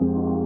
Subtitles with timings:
[0.00, 0.39] Keep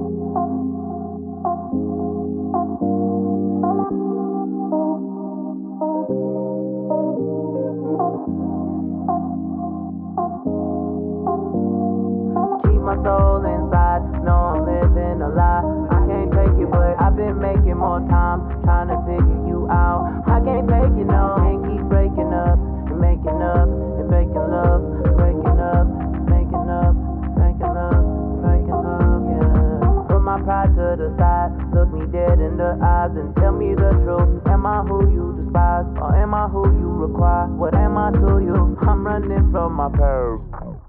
[33.65, 34.47] me the truth.
[34.47, 37.47] Am I who you despise or am I who you require?
[37.49, 38.79] What am I to you?
[38.83, 40.81] I'm running from my past.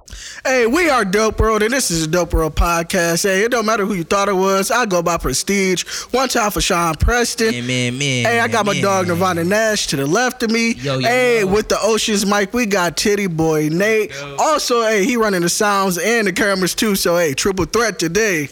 [0.45, 3.23] Hey, we are Dope World, and this is a Dope World podcast.
[3.23, 4.69] Hey, it don't matter who you thought it was.
[4.69, 5.83] I go by Prestige.
[6.11, 7.51] One time for Sean Preston.
[7.51, 8.25] Man, man, man.
[8.25, 9.07] Hey, I got my dog.
[9.07, 10.73] Nirvana Nash to the left of me.
[10.75, 11.47] Yo, yo, hey, yo.
[11.47, 14.13] with the Oceans Mike, we got Titty Boy Nate.
[14.37, 16.95] Also, hey, he running the sounds and the cameras too.
[16.95, 18.49] So, hey, triple threat today.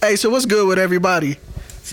[0.00, 1.36] Hey, so what's good with everybody?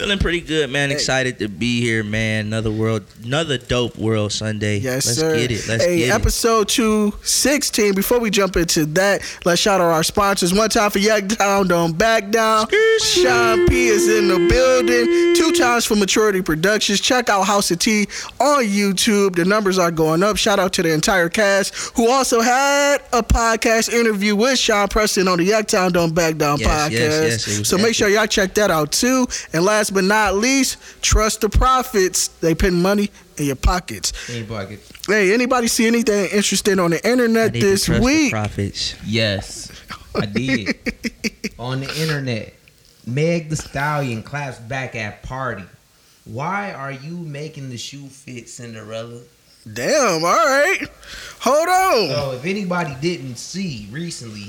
[0.02, 0.89] Feeling pretty good, man.
[0.89, 2.47] Excited to be here, man.
[2.47, 4.80] Another world, another dope world Sunday.
[4.80, 5.35] Yes, let's sir.
[5.35, 5.67] get it.
[5.67, 6.11] Let's hey, get it.
[6.11, 7.93] episode 216.
[7.93, 10.55] Before we jump into that, let's shout out our sponsors.
[10.55, 12.66] One time for Yak Down, Don't Back Down.
[12.99, 15.35] Sean P is in the building.
[15.35, 16.99] Two times for Maturity Productions.
[16.99, 18.08] Check out House of Tea
[18.39, 19.36] on YouTube.
[19.36, 20.36] The numbers are going up.
[20.36, 25.27] Shout out to the entire cast who also had a podcast interview with Sean Preston
[25.27, 26.91] on the Yak Town Don't Back Down Yes, podcast.
[26.91, 29.27] yes, yes, it so make sure y'all check that out too.
[29.53, 32.28] And last but not least, trust the profits.
[32.28, 34.14] They put money in your pockets.
[34.30, 34.80] Any bucket.
[35.08, 38.31] Hey, anybody see anything interesting on the I internet need to this trust the week?
[38.31, 38.95] prophets.
[39.06, 39.72] Yes,
[40.16, 40.75] I did.
[41.59, 42.53] On the internet,
[43.06, 45.64] Meg the Stallion claps back at party.
[46.26, 49.22] Why are you making the shoe fit Cinderella?
[49.72, 50.88] Damn, all right.
[51.39, 52.16] Hold on.
[52.16, 54.48] So if anybody didn't see recently,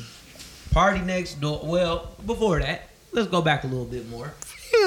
[0.71, 1.61] Party Next Door.
[1.65, 4.33] Well, before that, let's go back a little bit more.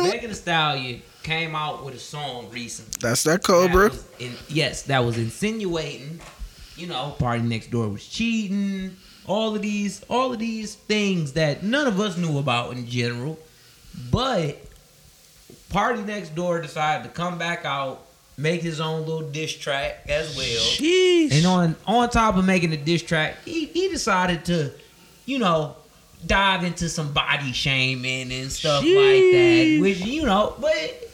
[0.04, 2.94] Megan Thee Stallion came out with a song recently.
[3.02, 3.90] That's that Cobra.
[3.90, 6.20] That in, yes, that was insinuating,
[6.76, 8.96] you know, Party Next Door was cheating.
[9.28, 13.40] All of these, all of these things that none of us knew about in general.
[14.12, 14.60] But
[15.70, 18.06] Party Next Door decided to come back out,
[18.38, 20.62] make his own little diss track as well.
[20.78, 21.32] Jeez.
[21.32, 24.72] And on on top of making the diss track, he, he decided to,
[25.26, 25.76] you know,
[26.26, 29.78] dive into some body shaming and stuff like that.
[29.82, 31.05] Which you know, but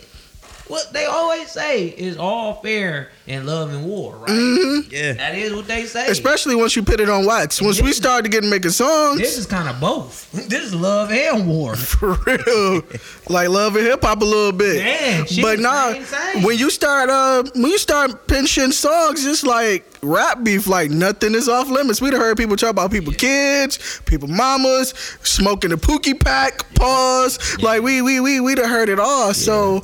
[0.71, 4.29] what they always say is all fair in love and war, right?
[4.29, 4.89] Mm-hmm.
[4.89, 5.13] yeah.
[5.13, 6.07] That is what they say.
[6.07, 7.61] Especially once you put it on wax.
[7.61, 10.29] Once we started getting making songs, this is kind of both.
[10.51, 11.75] This is love and war.
[11.75, 12.81] for real,
[13.29, 14.83] like love and hip hop a little bit.
[14.83, 16.43] Man, shit but is nah, same, same.
[16.43, 20.67] when you start uh when you start pinching songs, it's like rap beef.
[20.67, 22.01] Like nothing is off limits.
[22.01, 26.73] We done heard people talk about people kids, people mamas, smoking the pookie pack.
[26.75, 27.61] Pause.
[27.61, 29.33] Like we we we we done heard it all.
[29.33, 29.81] So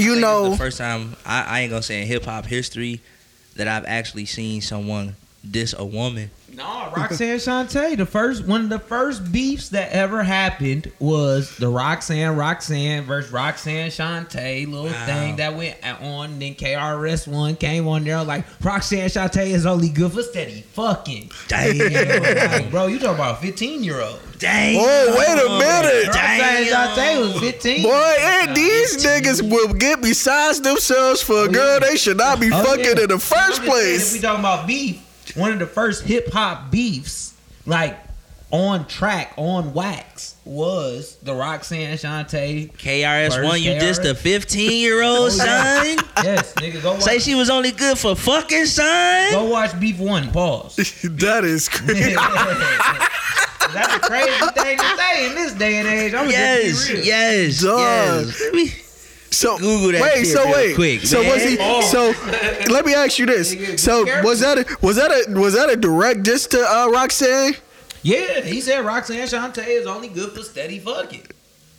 [0.00, 0.50] you I think it's know.
[0.50, 3.00] the first time I, I ain't gonna say in hip hop history
[3.56, 5.16] that I've actually seen someone
[5.48, 6.30] diss a woman.
[6.52, 7.96] No, Roxanne Shante.
[7.96, 13.30] The first one of the first beefs that ever happened was the Roxanne Roxanne versus
[13.32, 15.06] Roxanne Shante little Wow.
[15.06, 16.38] thing that went on.
[16.38, 21.30] Then KRS One came on there like Roxanne Shante is only good for steady fucking.
[21.48, 21.78] Damn.
[22.52, 24.18] like, bro, you talking about a fifteen year old?
[24.38, 24.76] Damn.
[24.80, 26.06] Oh, wait a minute.
[26.08, 26.88] Roxanne Damn.
[26.96, 27.82] Shante was fifteen.
[27.84, 32.40] Boy, and these niggas will get besides themselves for a oh, girl they should not
[32.40, 33.02] be Oh, fucking yeah.
[33.02, 34.20] in the I'm first just saying, If we place.
[34.20, 35.00] talking about beef,
[35.36, 37.34] one of the first hip hop beefs,
[37.66, 37.98] like
[38.52, 42.72] on track, on wax, was the Roxanne Shante.
[42.72, 45.98] KRS One, you dissed a 15 year old son.
[46.24, 47.02] Yes, nigga, go watch.
[47.02, 49.30] Say she was only good for fucking son.
[49.32, 50.30] go watch Beef One.
[50.32, 50.76] Pause.
[51.04, 52.14] that is crazy.
[53.72, 56.12] That's a crazy thing to say in this day and age.
[56.12, 57.04] I'm Yes, just be real.
[57.04, 57.78] yes, Dog.
[57.78, 58.89] yes.
[59.30, 61.56] So Google that wait, so wait, quick, so was he?
[61.82, 62.12] So
[62.72, 65.76] let me ask you this: so was that a, was that a was that a
[65.76, 67.54] direct diss to uh, Roxanne?
[68.02, 71.26] Yeah, he said Roxanne Shante is only good for steady fucking.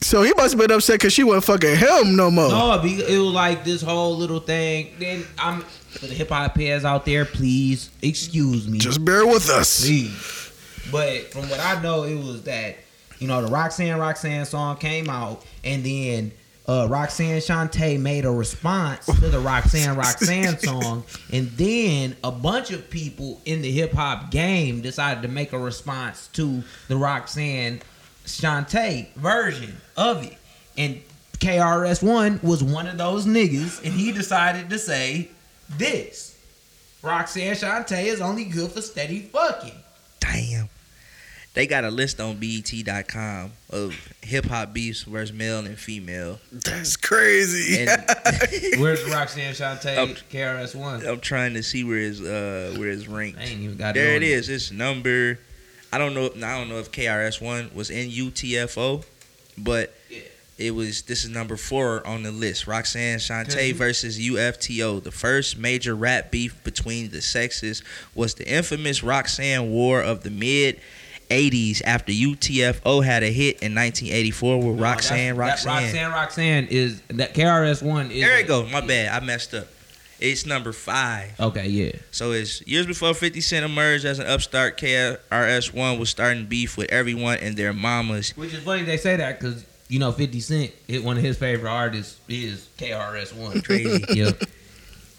[0.01, 2.49] So he must have been upset because she wasn't fucking him no more.
[2.49, 4.93] No, it was like this whole little thing.
[4.99, 8.79] Then I'm for the hip hop heads out there, please excuse me.
[8.79, 9.81] Just bear with us.
[9.85, 10.51] Please.
[10.91, 12.77] But from what I know, it was that
[13.19, 16.31] you know the Roxanne Roxanne song came out, and then
[16.71, 21.03] uh, Roxanne Shante made a response to the Roxanne Roxanne song,
[21.33, 25.59] and then a bunch of people in the hip hop game decided to make a
[25.59, 27.81] response to the Roxanne
[28.25, 30.37] Shante version of it,
[30.77, 31.01] and
[31.39, 35.29] KRS One was one of those niggas, and he decided to say
[35.77, 36.39] this.
[37.03, 39.75] Roxanne Shante is only good for steady fucking.
[40.21, 40.69] Damn.
[41.53, 46.39] They got a list on BET.com of hip hop beefs versus male and female.
[46.51, 47.85] That's crazy.
[47.85, 47.89] And
[48.81, 51.05] Where's Roxanne Shante Um, KRS One?
[51.05, 53.37] I'm trying to see where it's uh where it's ranked.
[53.39, 54.23] I ain't even got There it.
[54.23, 54.47] it.
[54.49, 55.39] It's number.
[55.91, 56.27] I don't know.
[56.27, 59.03] I don't know if KRS One was in UTFO,
[59.57, 60.19] but Yeah.
[60.57, 61.01] it was.
[61.01, 62.65] This is number four on the list.
[62.65, 65.03] Roxanne Shante versus UTFO.
[65.03, 67.83] The first major rap beef between the sexes
[68.15, 70.79] was the infamous Roxanne War of the mid.
[71.31, 75.65] 80s after UTFO had a hit in 1984 with No, Roxanne, Roxanne.
[75.65, 78.21] That Roxanne, Roxanne is that KRS One is.
[78.21, 78.65] There it go.
[78.67, 79.09] My bad.
[79.21, 79.67] I messed up.
[80.19, 81.37] It's number five.
[81.39, 81.93] Okay, yeah.
[82.11, 86.91] So it's years before 50 Cent emerged as an upstart, KRS-One was starting beef with
[86.91, 88.37] everyone and their mamas.
[88.37, 91.37] Which is funny they say that because you know Fifty Cent, it, one of his
[91.37, 93.61] favorite artists is KRS One.
[93.61, 94.05] Crazy.
[94.13, 94.31] yeah.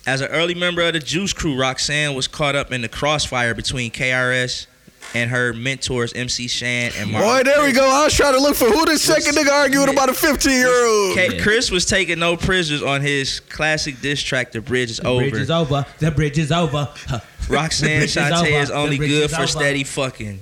[0.07, 3.55] As an early member of the Juice Crew, Roxanne was caught up in the crossfire
[3.55, 4.67] between KRS
[5.15, 7.39] and her mentors MC Shan and Marley Marl.
[7.39, 7.85] Boy, there we go.
[7.89, 10.87] I was trying to look for who this second nigga arguing about a 15 year
[10.87, 11.15] old.
[11.17, 15.21] K- Chris was taking no prisoners on his classic diss track, The Bridge is Over.
[15.21, 15.31] The Over.
[15.31, 15.87] bridge is over.
[15.99, 16.89] The bridge is over.
[17.07, 17.21] Huh.
[17.49, 18.47] Roxanne bridge Shante over.
[18.63, 19.47] is only good is for over.
[19.49, 20.41] steady fucking.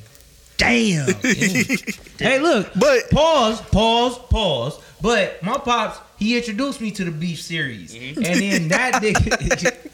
[0.59, 1.09] Damn.
[2.19, 2.71] Hey, look.
[2.77, 4.79] But- pause, pause, pause.
[5.01, 8.23] But my pops, he introduced me to the beef series, Mm-hmm.
[8.23, 9.90] and then that nigga.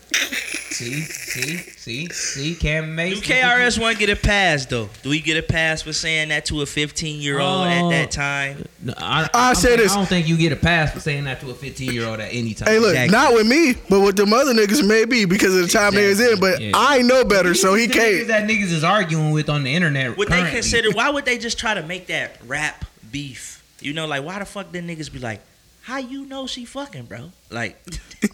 [0.77, 2.55] See, see, see, see.
[2.55, 3.23] Cam Do Mason.
[3.23, 4.89] KRS One get a pass though?
[5.03, 7.91] Do we get a pass for saying that to a 15 year old at Oh.
[7.91, 8.67] that time?
[8.83, 9.93] No, I, I I'm say saying- this.
[9.93, 12.21] I don't think you get a pass for saying that to a 15 year old
[12.21, 12.69] at any time.
[12.69, 13.13] Hey, look, Exactly.
[13.17, 16.21] not with me, but with the other niggas, maybe because of the time they was
[16.21, 16.39] in.
[16.41, 16.73] But Yeah.
[16.75, 18.29] I know better, so he These the niggas can't.
[18.29, 20.17] that niggas is arguing with on the internet.
[20.17, 20.51] Would currently.
[20.51, 20.91] they consider?
[20.95, 23.63] Why would they just try to make that rap beef?
[23.81, 25.41] You know, like why the fuck did niggas be like,
[25.83, 27.31] how you know she fucking, bro?
[27.51, 27.77] Like,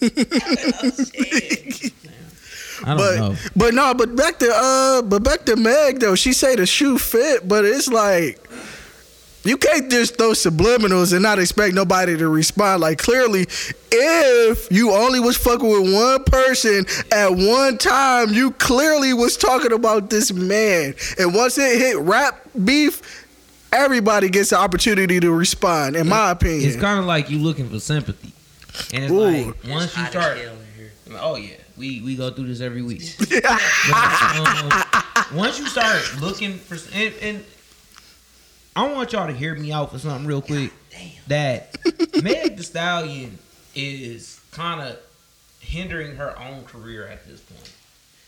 [2.84, 3.36] I don't But know.
[3.56, 6.14] but no, but back to uh, but back to Meg though.
[6.14, 8.38] She say the shoe fit, but it's like.
[9.44, 12.80] You can't just throw subliminals and not expect nobody to respond.
[12.80, 13.48] Like clearly,
[13.90, 19.72] if you only was fucking with one person at one time, you clearly was talking
[19.72, 20.94] about this man.
[21.18, 23.26] And once it hit rap beef,
[23.72, 25.96] everybody gets the opportunity to respond.
[25.96, 28.30] In my opinion, It's kind of like you looking for sympathy,
[28.94, 29.22] and it's Ooh.
[29.22, 30.38] like once you start.
[31.18, 33.02] Oh yeah, we we go through this every week.
[33.28, 37.44] But, um, once you start looking for, and, and
[38.76, 40.72] I want y'all to hear me out for something real quick.
[41.26, 41.76] That
[42.22, 43.38] Meg The Stallion
[43.74, 44.98] is kind of
[45.60, 47.72] hindering her own career at this point.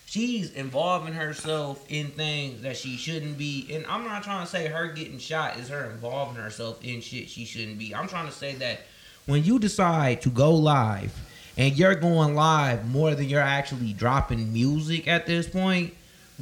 [0.07, 3.69] She's involving herself in things that she shouldn't be.
[3.73, 7.29] And I'm not trying to say her getting shot is her involving herself in shit
[7.29, 7.95] she shouldn't be.
[7.95, 8.83] I'm trying to say that
[9.27, 11.13] when you decide to go live
[11.57, 15.95] and you're going live more than you're actually dropping music at this point,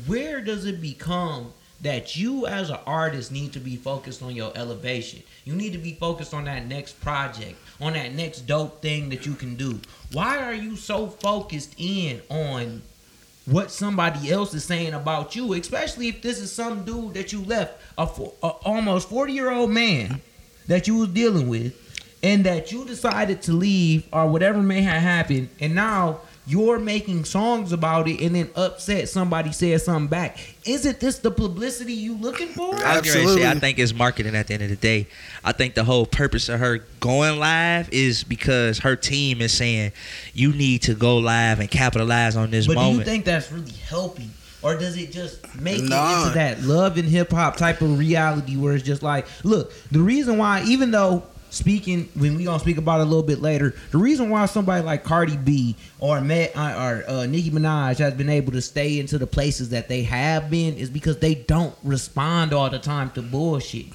[0.07, 4.53] where does it become that you as an artist need to be focused on your
[4.57, 5.23] elevation?
[5.45, 9.27] You need to be focused on that next project, on that next dope thing that
[9.27, 9.81] you can do.
[10.13, 12.83] Why are you so focused in on
[13.45, 17.45] what somebody else is saying about you, especially if this is some dude that you
[17.45, 20.21] left a, a almost 40 year old man
[20.69, 21.77] that you was dealing with
[22.23, 27.25] and that you decided to leave or whatever may have happened and now you're making
[27.25, 30.37] songs about it and then upset somebody said something back.
[30.67, 32.65] Isn't this the publicity you looking for?
[32.65, 33.43] I was gonna Absolutely.
[33.43, 35.07] say, I think it's marketing at the end of the day.
[35.45, 39.93] I think the whole purpose of her going live is because her team is saying
[40.35, 43.71] you need to go live and capitalize on this But do you think that's really
[43.89, 44.31] helping?
[44.63, 46.11] Or does it just make Nah.
[46.11, 49.73] it into that love and hip hop type of reality where it's just like, look,
[49.93, 51.23] the reason why, even though
[51.53, 54.85] speaking, when we gonna speak about it a little bit later, the reason why somebody
[54.85, 56.75] like Cardi B or Met uh,
[57.09, 60.51] or uh, Nicki Minaj has been able to stay into the places that they have
[60.51, 63.87] been is because they don't respond all the time to bullshit.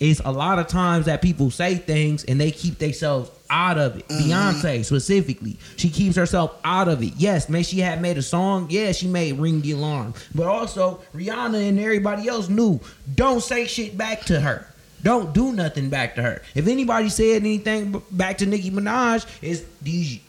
[0.00, 3.96] It's a lot of times that people say things and they keep themselves out of
[3.98, 4.08] it.
[4.08, 7.12] Beyonce specifically, she keeps herself out of it.
[7.16, 8.66] Yes, may she have made a song.
[8.68, 12.80] Yeah, she made "Ring the Alarm," but also Rihanna and everybody else knew
[13.14, 14.66] don't say shit back to her.
[15.02, 16.42] Don't do nothing back to her.
[16.54, 20.20] If anybody said anything back to Nicki Minaj, is these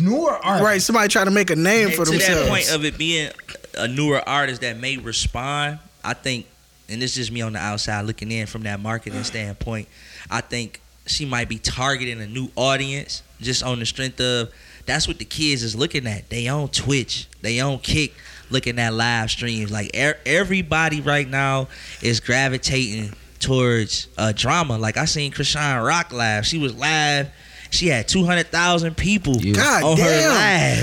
[0.00, 0.64] newer artists.
[0.64, 2.42] right, somebody trying to make a name And for to themselves.
[2.42, 3.30] that point of it being
[3.76, 6.46] a newer artist that may respond, I think,
[6.88, 9.88] and this is just me on the outside looking in from that marketing standpoint.
[10.30, 14.50] I think she might be targeting a new audience just on the strength of
[14.86, 16.28] that's what the kids is looking at.
[16.28, 18.12] They on Twitch, they on Kick,
[18.50, 19.70] looking at live streams.
[19.70, 21.68] Like er- everybody right now
[22.02, 24.78] is gravitating towards uh, drama.
[24.78, 26.46] Like I seen Chrisean Rock live.
[26.46, 27.28] She was live.
[27.70, 29.54] She had two hundred thousand people Yeah.
[29.54, 30.06] God on damn.
[30.22, 30.28] her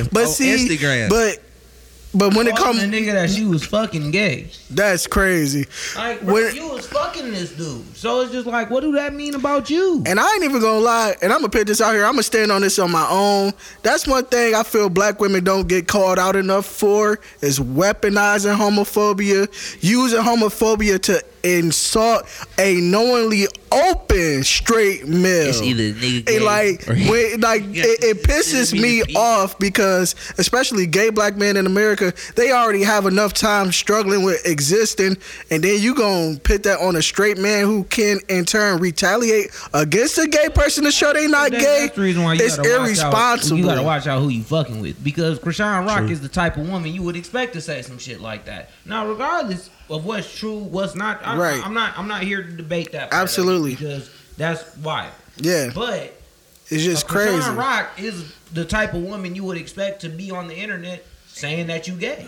[0.01, 1.10] live but on see, Instagram.
[1.10, 1.39] but
[2.12, 4.50] but when it Calling comes, a nigga that she was fucking gay.
[4.72, 5.68] that's crazy.
[5.96, 7.96] Like, bro, When- you was fucking this dude.
[7.96, 10.01] So it's just like, what do that mean about you?
[10.08, 12.06] And I ain't even gonna lie, and I'm gonna put this out here.
[12.06, 13.54] I'm gonna stand on this on my own.
[13.84, 18.56] That's one thing I feel black women don't get called out enough for is weaponizing
[18.58, 19.48] homophobia,
[19.84, 22.24] using homophobia to insult
[22.58, 25.50] a knowingly open straight male.
[25.50, 29.15] It's either nigga gay It like or when, like You it, it pisses me the
[29.15, 34.46] off because especially gay black men in America, they already have enough time struggling with
[34.46, 35.17] existing,
[35.51, 39.51] and then you gonna put that on a straight man who can in turn retaliate
[39.74, 41.79] against a gay person to show they not That- gay.
[41.86, 43.58] That's the reason why you it's gotta watch out- irresponsible.
[43.60, 46.67] you gotta watch out who you fucking with because Chrisean Rock is the type of
[46.67, 48.72] woman you would expect to say some shit like that.
[48.86, 51.65] Now, regardless of what's true, what's not, I, Right.
[51.65, 51.98] I'm not.
[51.98, 53.12] I'm not here to debate that.
[53.12, 53.72] part Absolutely.
[53.72, 55.10] because that's why.
[55.38, 56.13] Yeah, But
[56.69, 57.31] it's just crazy.
[57.41, 61.05] Chrisean Rock is the type of woman you would expect to be on the internet
[61.27, 62.27] saying that you gay.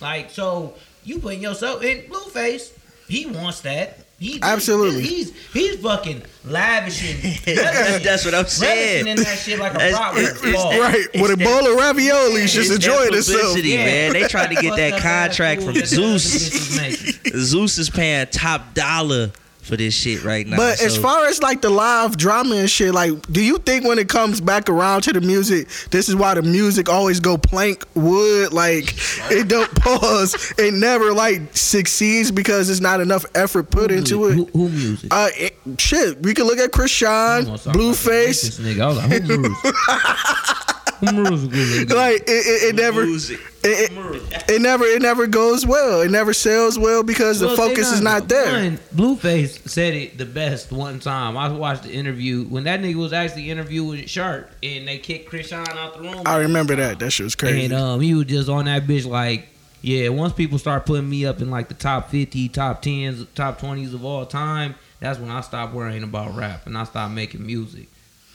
[0.00, 2.72] Like so, you putting yourself in Blueface.
[3.08, 3.98] He wants that.
[4.20, 5.02] He, Absolutely.
[5.02, 7.16] He's he's fucking lavishing.
[7.54, 9.04] That's- that's what I'm saying.
[9.04, 10.80] Relishing in that shit like a That's- with a it's ball.
[10.80, 13.58] Right, It's with a bowl of raviolis, just It's that enjoying itself.
[13.64, 13.84] Yeah.
[13.84, 14.12] man.
[14.14, 17.50] They tried to get that Fucked up ass contract from food that the other Zeus.
[17.50, 19.30] Zeus is paying top dollar
[19.68, 20.56] for this shit right now.
[20.56, 23.98] But as far as like the live drama and shit, like, do you think when
[23.98, 27.84] it comes back around to the music, this is why the music always go plank
[27.94, 28.52] wood?
[28.52, 28.94] Like,
[29.30, 30.54] it don't pause.
[30.58, 34.50] It never like succeeds because it's not enough effort put into Who, it.
[34.52, 35.12] who music?
[35.12, 38.42] Uh, it, shit, we can look at Chris I'm Sean, gonna talk about Blueface.
[38.42, 41.16] This nigga, I was like, who moves?
[41.16, 41.94] who moves a good nigga?
[41.94, 46.00] Like, it, it, it never, it, it, it never, it never goes well.
[46.00, 48.70] It never sells well because the Well, they focus is not there.
[48.70, 51.36] One, Blueface said it the best one time.
[51.36, 55.68] I watched the interview when that nigga was actually interviewing Shark and they kicked Chrisean
[55.76, 56.22] out the room.
[56.26, 56.98] I remember that.
[56.98, 57.64] That shit was crazy.
[57.64, 59.48] And um, he was just on that bitch like,
[59.80, 60.08] yeah.
[60.08, 63.94] Once people start putting me up in like the top fifty, top tens, top twenties
[63.94, 67.88] of all time, that's when I stopped worrying about rap and I stopped making music.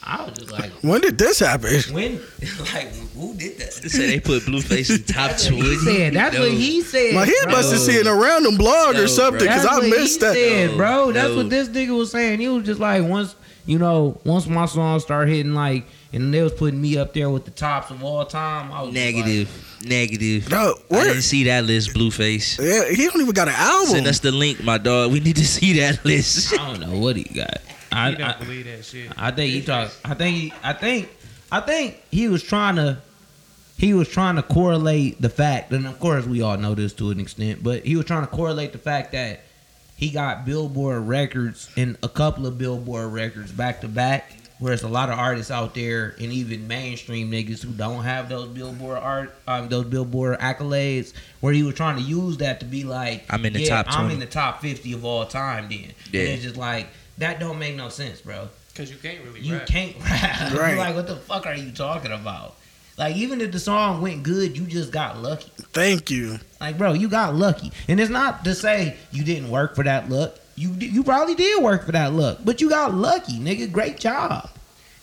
[0.05, 1.69] I was just like, when did this happen?
[1.93, 2.13] when,
[2.73, 3.73] like, who did that?
[3.81, 5.69] They said they put Blueface in top That's what twenty.
[5.69, 6.13] he said.
[6.13, 7.15] That's what he said.
[7.15, 7.51] Like he bro.
[7.53, 10.33] must have seen a random blog No, or something because I missed he that.
[10.33, 11.11] Said, bro.
[11.11, 11.37] That's No.
[11.37, 12.39] what this nigga was saying.
[12.39, 16.41] He was just like once you know, once my song started hitting like, and they
[16.41, 18.69] was putting me up there with the tops of all time.
[18.73, 20.49] I was just Negative, negative.
[20.49, 22.59] No, I didn't see that list, Blueface.
[22.59, 23.87] Yeah, he don't even got an album.
[23.93, 25.13] Send us the link, my dog.
[25.13, 26.53] We need to see that list.
[26.59, 27.59] I don't know what he got.
[27.93, 29.11] I, He don't I, believe that shit.
[29.17, 29.97] I think he talked.
[30.05, 30.53] I think he.
[30.63, 31.09] I think.
[31.51, 32.97] I think he was trying to.
[33.77, 37.09] He was trying to correlate the fact, and of course we all know this to
[37.11, 39.41] an extent, but he was trying to correlate the fact that
[39.95, 44.31] he got Billboard records and a couple of Billboard records back to back.
[44.59, 48.47] Whereas a lot of artists out there, and even mainstream niggas who don't have those
[48.47, 52.83] Billboard art, um, those Billboard accolades, where he was trying to use that to be
[52.85, 55.67] like, I'm in the yeah, top I'm in the top fifty of all time.
[55.67, 56.21] Then, Yeah.
[56.21, 58.49] and it's just like that don't make no sense, bro.
[58.75, 59.67] Cause you can't really You rap.
[59.67, 60.51] can't rap.
[60.51, 60.77] You're Right.
[60.77, 62.55] like, what the fuck are you talking about?
[62.97, 65.51] Like, even if the song went good, you just got lucky.
[65.73, 66.37] Thank you.
[66.59, 67.71] Like, bro, you got lucky.
[67.87, 70.35] And it's not to say you didn't work for that luck.
[70.55, 73.71] You you probably did work for that luck, but you got lucky, nigga.
[73.71, 74.49] Great job.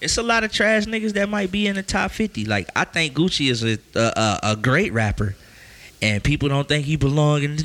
[0.01, 2.45] It's a lot of trash niggas that might be in the top fifty.
[2.45, 5.35] Like I think Gucci is a a, a, a great rapper,
[6.01, 7.63] and people don't think he belong in the,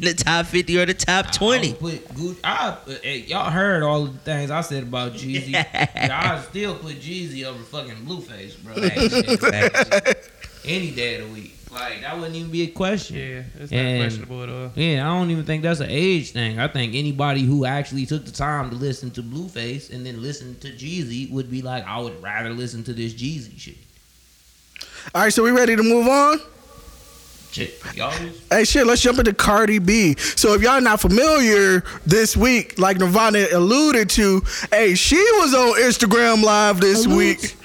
[0.00, 1.72] the top fifty or the top twenty.
[1.80, 2.38] would put Gucci.
[2.44, 5.54] I, hey, y'all heard all the things I said about Jeezy.
[5.74, 8.74] I still put Jeezy over fucking Blueface, bro.
[10.64, 11.52] Any day of the week.
[11.70, 13.16] Like that wouldn't even be a question.
[13.16, 14.70] Yeah, it's not And- questionable at all.
[14.76, 16.58] Yeah, I don't even think that's an age thing.
[16.58, 20.58] I think anybody who actually took the time to listen to Blueface and then listen
[20.60, 23.76] to Jeezy would be like, I would rather listen to this Jeezy shit.
[25.14, 26.40] All right, so we ready to move on?
[27.56, 27.80] Shit,
[28.50, 30.14] Hey, shit, let's jump into Cardi B.
[30.18, 35.80] So, if y'all not familiar this week, like Nirvana alluded to, hey, she was on
[35.80, 37.16] Instagram Live this Alludes.
[37.42, 37.56] week.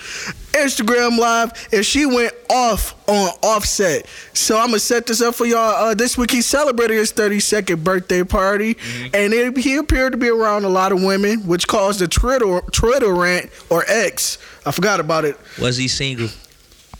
[0.53, 4.05] Instagram Live, and she went off on Offset.
[4.31, 5.57] So, I'm going to set this up for y'all.
[5.89, 8.77] Uh, this week, he celebrated his 32nd birthday party,
[9.13, 12.61] and it, he appeared to be around a lot of women, which caused a Twitter,
[12.71, 14.37] Twitter rant or X.
[14.65, 15.37] I forgot about it.
[15.59, 16.29] Was he single?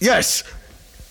[0.01, 0.43] Yes.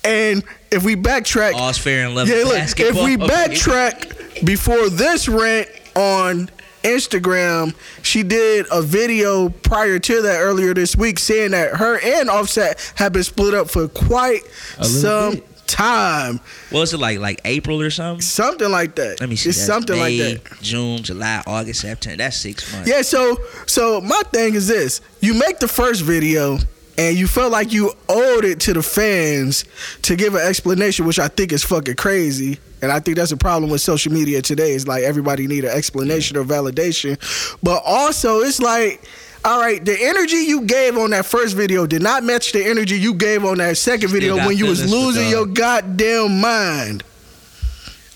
[0.04, 2.28] And if we backtrack, All's fair in love.
[2.28, 3.07] yeah, look, basketball.
[3.07, 6.49] if we backtrack before this rant on
[6.83, 12.30] Instagram, she did a video prior to that earlier this week saying that her and
[12.30, 14.40] Offset have been split up for quite
[14.80, 15.66] some bit.
[15.66, 16.40] time.
[16.71, 17.19] what was it like?
[17.19, 18.23] Like April or something?
[18.23, 19.21] Something like that.
[19.21, 19.50] Let me see.
[19.50, 20.62] It's something May, like that.
[20.62, 22.16] June, July, August, September.
[22.16, 22.88] That's six months.
[22.88, 25.02] Yeah, so so my thing is this.
[25.21, 26.59] You make the first video
[27.00, 29.64] and you felt like you owed it to the fans
[30.02, 32.59] to give an explanation, which I think is fucking crazy.
[32.83, 34.73] And I think that's a problem with social media today.
[34.73, 37.19] Is like everybody need an explanation or validation,
[37.62, 39.02] but also it's like.
[39.42, 42.99] All right, the energy you gave on that first video did not match the energy
[42.99, 47.02] you gave on that second video when you was losing your goddamn mind.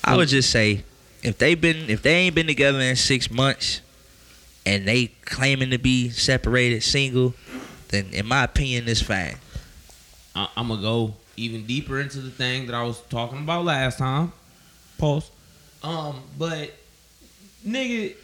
[0.04, 0.84] I would just say
[1.22, 3.80] if they been if they ain't been together in six months
[4.66, 7.32] and they claiming to be separated single,
[7.94, 9.36] then in my opinion it's fine.
[10.34, 13.98] I, I'm gonna go even deeper into the thing that I was talking about last
[13.98, 14.32] time.
[14.98, 15.30] Pause.
[15.82, 16.74] Um, but
[17.66, 18.14] nigga,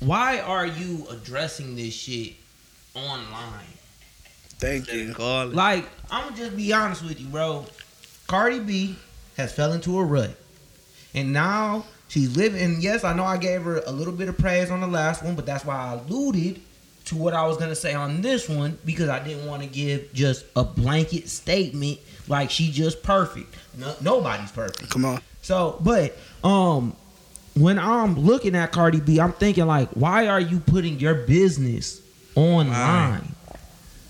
[0.00, 2.34] why are you addressing this shit
[2.94, 3.66] online?
[4.58, 5.14] Thank you.
[5.14, 7.64] Like, I'm gonna just be honest with you, bro.
[8.26, 8.96] Cardi B
[9.36, 10.34] has fell into a rut,
[11.14, 12.60] and now she's living.
[12.60, 15.24] And yes, I know I gave her a little bit of praise on the last
[15.24, 16.60] one, but that's why I alluded
[17.10, 20.12] to what I was gonna say on this one because I didn't want to give
[20.14, 21.98] just a blanket statement
[22.28, 23.54] like she just perfect.
[23.78, 24.90] No, nobody's perfect.
[24.90, 25.20] Come on.
[25.42, 26.96] So, but um,
[27.54, 32.00] when I'm looking at Cardi B, I'm thinking like, why are you putting your business
[32.36, 33.34] online?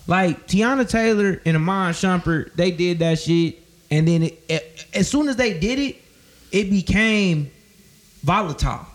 [0.06, 3.58] Like Teyana Taylor and Iman Shumpert, they did that shit,
[3.90, 5.96] and then it, it- as soon as they did it,
[6.50, 7.50] it became
[8.22, 8.86] volatile.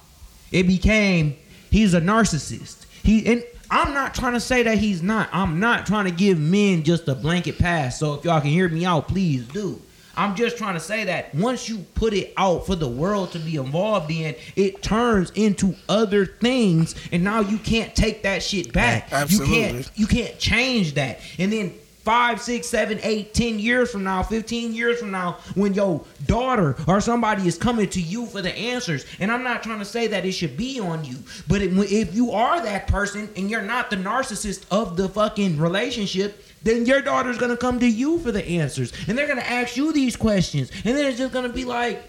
[0.52, 1.38] It became
[1.72, 2.86] he's a narcissist.
[3.04, 5.30] He and I'm not trying to say that he's not.
[5.32, 8.00] I'm not trying to give men just a blanket pass.
[8.00, 9.82] So if y'all can hear me out, please do.
[10.18, 13.40] I'm just trying to say that once you put it out for the world to
[13.40, 18.72] be involved in, it turns into other things, and now you can't take that shit
[18.72, 19.12] back.
[19.12, 19.56] Absolutely.
[19.56, 21.20] You can't you can't change that.
[21.38, 21.74] And then
[22.06, 26.76] five, six, seven, eight, ten years from now, fifteen years from now, when your daughter
[26.88, 30.08] or somebody is coming to you for the answers, and I'm not trying to say
[30.08, 33.62] that it should be on you, but it, if you are that person and you're
[33.62, 36.44] not the narcissist of the fucking relationship.
[36.64, 39.94] Then your daughter's gonna come to you for the answers, and they're gonna ask you
[39.94, 42.02] these questions, and then it's just gonna be like,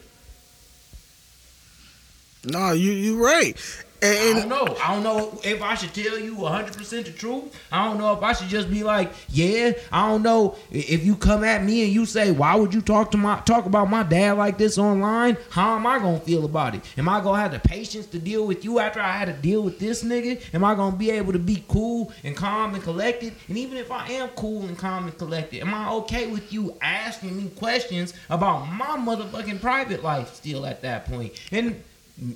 [2.43, 3.55] No, you you right.
[4.03, 4.77] I And, don't know.
[4.83, 7.45] I don't know if I should tell you 100% the truth.
[7.73, 9.73] I don't know if I should just be like, yeah.
[9.91, 13.11] I don't know if you come at me and you say, why would you talk
[13.13, 15.37] to my talk about my dad like this online?
[15.51, 16.83] How am I gonna feel about it?
[16.99, 19.63] Am I gonna have the patience to deal with you after I had to deal
[19.63, 20.43] with this nigga?
[20.55, 23.35] Am I gonna be able to be cool and calm and collected?
[23.49, 26.77] And even if I am cool and calm and collected, am I okay with you
[26.83, 31.33] asking me questions about my motherfucking private life still at that point?
[31.51, 31.83] And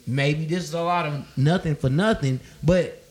[0.07, 3.03] maybe this is a lot of nothing for nothing, but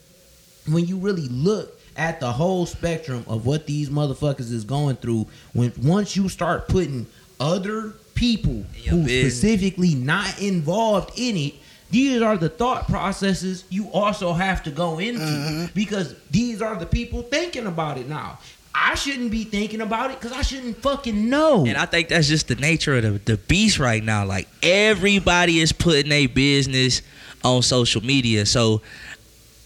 [0.67, 5.27] when you really look at the whole spectrum of what these motherfuckers is going through,
[5.53, 7.05] when once you start putting
[7.39, 9.37] other people who business.
[9.37, 11.53] specifically not involved in it,
[11.91, 15.65] these are the thought processes you also have to go into mm-hmm.
[15.73, 18.37] because these are the people thinking about it now.
[18.81, 21.65] I shouldn't be thinking about it because I shouldn't fucking know.
[21.65, 24.25] And I think that's just the nature of the, the beast right now.
[24.25, 27.01] Like everybody is putting their business
[27.43, 28.45] on social media.
[28.45, 28.81] So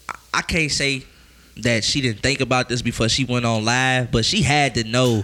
[0.09, 1.03] I- I can't say
[1.57, 4.83] that she didn't think about this before she went on live, but she had to
[4.83, 5.23] know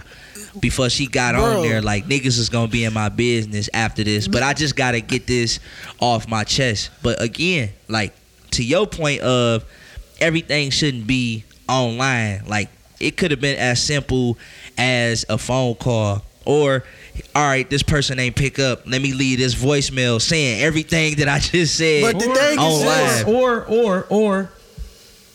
[0.60, 1.44] before she got Bro.
[1.58, 4.28] on there like niggas is gonna be in my business after this.
[4.28, 5.58] But I just gotta get this
[6.00, 6.90] off my chest.
[7.02, 8.14] But again, like
[8.52, 9.64] to your point of
[10.20, 12.44] everything shouldn't be online.
[12.46, 12.68] Like
[13.00, 14.38] it could have been as simple
[14.78, 16.84] as a phone call or
[17.34, 18.82] all right, this person ain't pick up.
[18.86, 22.02] Let me leave this voicemail saying everything that I just said.
[22.02, 23.28] But the thing is on live.
[23.28, 24.52] or or or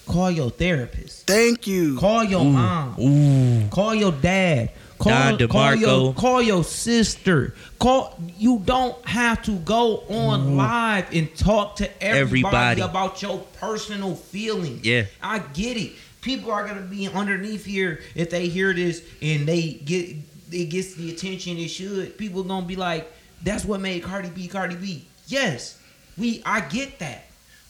[0.08, 1.28] call your therapist.
[1.28, 1.97] thank you.
[1.97, 2.95] Call your mom.
[2.99, 3.67] Ooh.
[3.69, 4.71] Call your dad.
[4.97, 6.15] Call, Don call your DeMarco.
[6.15, 7.54] call your sister.
[7.80, 12.82] Call you don't have to go on live and talk to everybody, Everybody.
[12.82, 14.86] about your personal feelings.
[14.86, 15.06] Yeah.
[15.21, 15.91] I get it.
[16.25, 20.15] People are gonna be underneath here if they hear this and they get
[20.51, 22.17] it gets the attention it should.
[22.17, 23.11] People gonna be like,
[23.43, 25.05] that's what made Cardi B Cardi B.
[25.27, 25.79] Yes,
[26.17, 27.25] we I get that.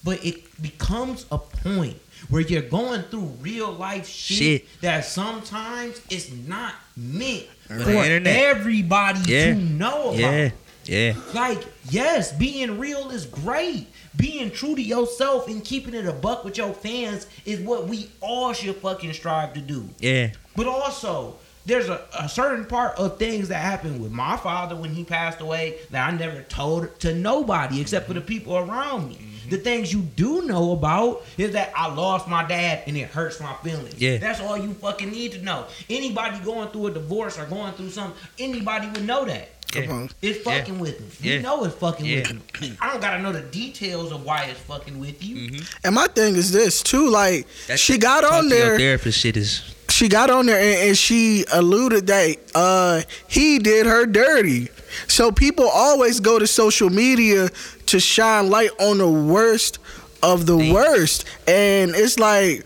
[0.05, 1.97] But it becomes a point
[2.29, 4.81] where you're going through real life shit, Shit.
[4.81, 9.45] that sometimes it's not meant For everybody Yeah.
[9.47, 10.19] to know about.
[10.19, 10.49] Yeah.
[10.85, 11.15] Yeah.
[11.33, 13.87] Like, yes, being real is great.
[14.17, 18.10] Being true to yourself and keeping it a buck with your fans is what we
[18.21, 19.89] all should fucking strive to do.
[19.99, 20.32] Yeah.
[20.56, 24.91] But also, there's a, a certain part of things that happened with my father when
[24.91, 28.28] he passed away that I never told to nobody except for the mm-hmm.
[28.28, 29.15] people around me.
[29.15, 29.49] Mm-hmm.
[29.49, 33.39] The things you do know about is that I lost my dad and it hurts
[33.39, 33.99] my feelings.
[33.99, 34.17] Yeah.
[34.17, 35.65] That's all you fucking need to know.
[35.89, 39.49] Anybody going through a divorce or going through something, anybody would know that.
[39.83, 40.09] Come on.
[40.21, 41.07] It's fucking with me.
[41.21, 41.41] You Yeah.
[41.41, 42.19] know it's fucking Yeah.
[42.21, 42.77] with me.
[42.81, 45.35] I don't gotta know the details of why it's fucking with you.
[45.35, 45.63] Mm-hmm.
[45.83, 48.67] And my thing is this too, like That she shit- got talk on to your
[48.69, 48.77] there.
[48.77, 53.85] therapist shit is she got on there and, and she alluded that uh, he did
[53.85, 54.67] her dirty.
[55.07, 57.49] So people always go to social media
[57.85, 59.79] to shine light on the worst
[60.23, 62.65] of the worst, and it's like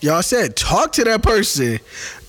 [0.00, 1.78] y'all said, talk to that person.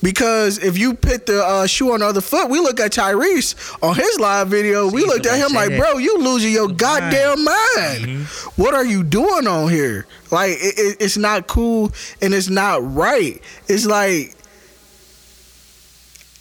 [0.01, 3.77] Because if you put the uh, shoe on the other foot, we look at Tyrese
[3.81, 4.89] on his live video.
[4.89, 8.05] we looked at him like, bro, you losing your goddamn mind.
[8.05, 8.61] Mm-hmm.
[8.61, 10.05] What are you doing on here?
[10.31, 13.41] Like, it, it, it's not cool and it's not right.
[13.67, 14.35] It's like,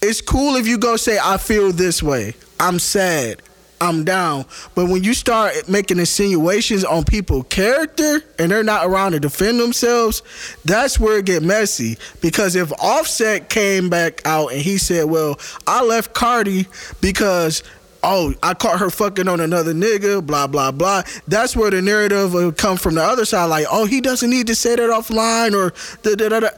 [0.03, 2.35] it's cool if you go say, I feel this way.
[2.61, 3.43] I'm sad.
[3.81, 4.47] I'm down.
[4.75, 9.61] But when you start making insinuations on people's character and they're not around to defend
[9.61, 10.23] themselves,
[10.65, 11.99] that's where it get messy.
[12.21, 16.67] Because if Offset came back out and he said, "Well, I left Cardi
[17.01, 17.63] because."
[18.09, 21.03] Oh, I caught her fucking on another nigga, blah, blah, blah.
[21.27, 23.47] That's where the narrative will come from the other side.
[23.47, 26.49] Like, oh, he doesn't need to say that offline or da da da da.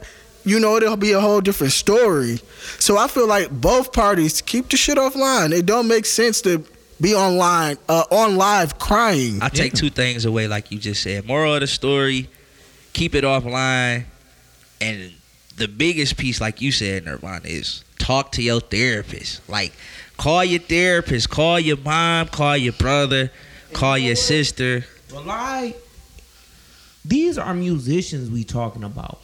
[0.45, 2.39] You know, it'll be a whole different story.
[2.77, 5.51] So I feel like both parties keep the shit offline.
[5.51, 6.63] It don't make sense to
[7.01, 9.39] be online, uh, on live crying.
[9.41, 11.25] I take two things away, like you just said.
[11.25, 12.29] Moral of the story:
[12.93, 14.05] keep it offline,
[14.81, 15.13] and
[15.57, 19.47] the biggest piece, like you said, Nirvana, is talk to your therapist.
[19.49, 19.73] Like,
[20.17, 23.31] call your therapist, call your mom, call your brother,
[23.73, 24.85] call your sister.
[25.11, 25.75] Well, I
[27.05, 29.21] these are musicians we talking about,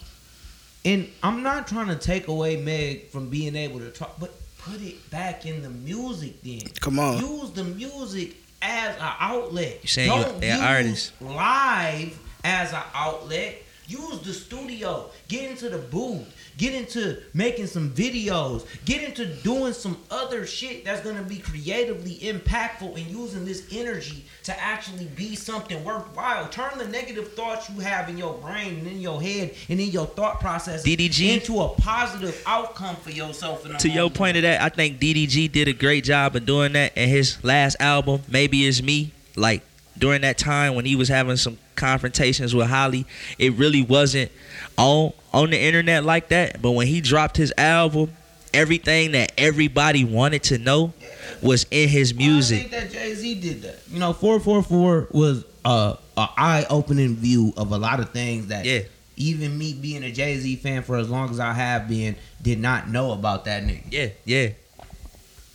[0.84, 4.34] and I'm not trying to take away Meg from being able to talk, but
[4.66, 6.42] put it back in the music.
[6.44, 7.20] Then Come on.
[7.20, 9.80] use the music as an outlet.
[9.84, 11.12] You saying you- Don't they are use artists.
[11.22, 13.62] live as an outlet.
[13.88, 15.10] Use the studio.
[15.28, 16.26] Get into the booth.
[16.58, 18.66] Get into making some videos.
[18.86, 24.26] Get into doing some other shit that's gonna be creatively impactful and using this energy
[24.44, 26.48] to actually be something worthwhile.
[26.50, 29.90] Turn the negative thoughts you have in your brain and in your head and in
[29.90, 31.34] your thought process DDG?
[31.34, 33.66] into a positive outcome for yourself.
[33.80, 36.96] To your point of that, I think DDG did a great job of doing that
[36.96, 38.22] in his last album.
[38.30, 39.12] Maybe it's me.
[39.36, 39.64] Like
[39.98, 43.06] during that time when he was having some confrontations with Halle,
[43.38, 44.32] it really wasn't
[44.78, 46.62] on on the internet like that.
[46.62, 48.12] But when he dropped his album,
[48.54, 50.94] everything that everybody wanted to know
[51.42, 52.58] was in his music.
[52.58, 53.80] I think that Jay Z did that.
[53.92, 58.12] You know, four four four was uh, a eye opening view of a lot of
[58.12, 58.82] things that Yeah.
[59.18, 62.60] even me being a Jay Z fan for as long as I have been did
[62.60, 63.84] not know about that nigga.
[63.92, 64.50] Yeah, yeah.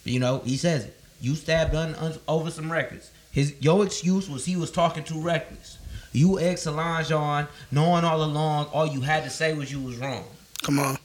[0.05, 0.97] You know, he says it.
[1.21, 3.11] You stabbed un, un, over some records.
[3.31, 5.79] His your excuse was he was talking too reckless.
[6.13, 9.97] You ex Solange on, knowing all along, all you had to say was you was
[9.97, 10.25] wrong.
[10.63, 10.99] Come on.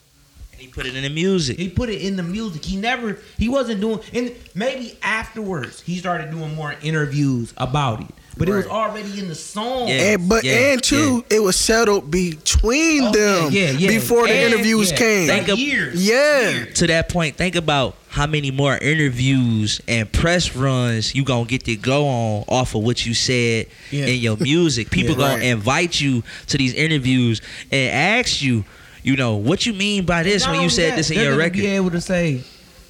[0.51, 1.57] And he put it in the music.
[1.57, 2.63] He put it in the music.
[2.63, 8.07] He never, he wasn't doing, and maybe afterwards he started doing more interviews about it.
[8.38, 9.88] But it was already in the song.
[9.88, 10.13] Yeah.
[10.13, 13.88] And but yeah, and two, it was settled between Oh, them yeah, yeah, yeah.
[13.89, 15.28] before the And, interviews yeah, came.
[15.28, 16.06] Think of- years.
[16.08, 16.50] Yeah.
[16.50, 16.78] Years.
[16.80, 21.63] to that point, think about how many more interviews and press runs you gonna get
[21.65, 24.06] to go on off of what you said Yeah.
[24.08, 24.89] in your music.
[24.91, 25.43] People Yeah, gonna right.
[25.43, 28.65] invite you to these interviews and ask you,
[29.04, 31.54] you know, what you mean by this when you said that, this in your record.
[31.62, 32.41] Be able to say,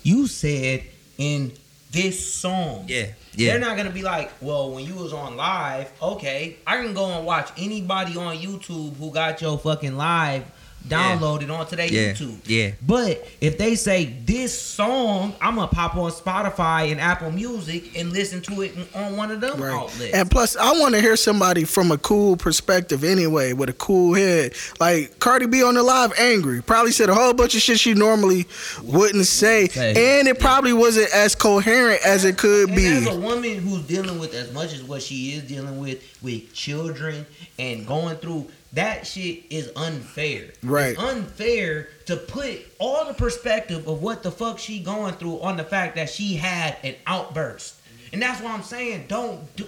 [0.02, 0.84] you said
[1.18, 1.52] in
[1.92, 2.86] this song.
[2.88, 3.52] Yeah, yeah.
[3.52, 7.06] They're not gonna be like, well, when you was on live, okay, I can go
[7.06, 10.44] and watch anybody on YouTube who got your fucking live
[10.88, 12.38] downloaded onto their Yeah, YouTube.
[12.46, 12.72] yeah.
[12.86, 18.12] But if they say this song, I'm gonna pop on Spotify and Apple Music and
[18.12, 19.74] listen to it on one of them Right.
[19.74, 20.14] outlets.
[20.14, 24.14] And plus, I want to hear somebody from a cool perspective anyway, with a cool
[24.14, 24.54] head.
[24.80, 26.62] Like Cardi B on the live, angry.
[26.62, 28.48] Probably said a whole bunch of shit she normally
[28.84, 30.20] wouldn't say, say.
[30.20, 32.86] and it probably wasn't as coherent as it could And be.
[32.88, 36.54] as a woman who's dealing with as much as what she is dealing with with
[36.54, 37.26] children
[37.60, 38.46] and going through
[38.76, 40.52] that shit is unfair.
[40.62, 40.92] Right.
[40.92, 45.58] It's unfair to put all the perspective of what the fuck she going through on
[45.58, 47.76] the fact that she had an outburst.
[48.14, 49.66] And that's why I'm saying don't do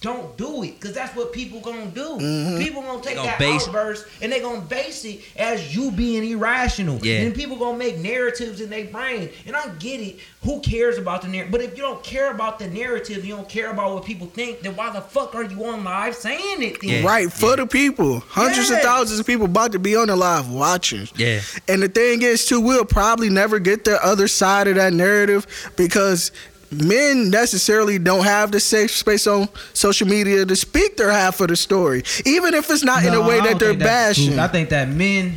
[0.00, 2.18] don't do it because that's what people gonna do.
[2.18, 2.58] Mm-hmm.
[2.58, 6.24] People gonna take gonna that base- outburst and they gonna base it as you being
[6.30, 6.98] irrational.
[7.04, 7.20] Yeah.
[7.20, 9.30] And people gonna make narratives in their brain.
[9.46, 10.18] And I get it.
[10.42, 11.50] Who cares about the narrative?
[11.50, 14.60] But if you don't care about the narrative, you don't care about what people think,
[14.60, 17.02] then why the fuck are you on live saying it then?
[17.02, 17.06] Yeah.
[17.06, 18.20] Right, for the people.
[18.20, 21.08] Hundreds of thousands of people about to be on the live watching.
[21.16, 21.40] Yeah.
[21.66, 25.46] And the thing is, too, we'll probably never get the other side of that narrative
[25.76, 26.30] because
[26.70, 31.48] men necessarily don't have the safe space on social media to speak their half of
[31.48, 34.38] the story, even if it's not in a way that they're bashing.
[34.38, 35.34] I think that men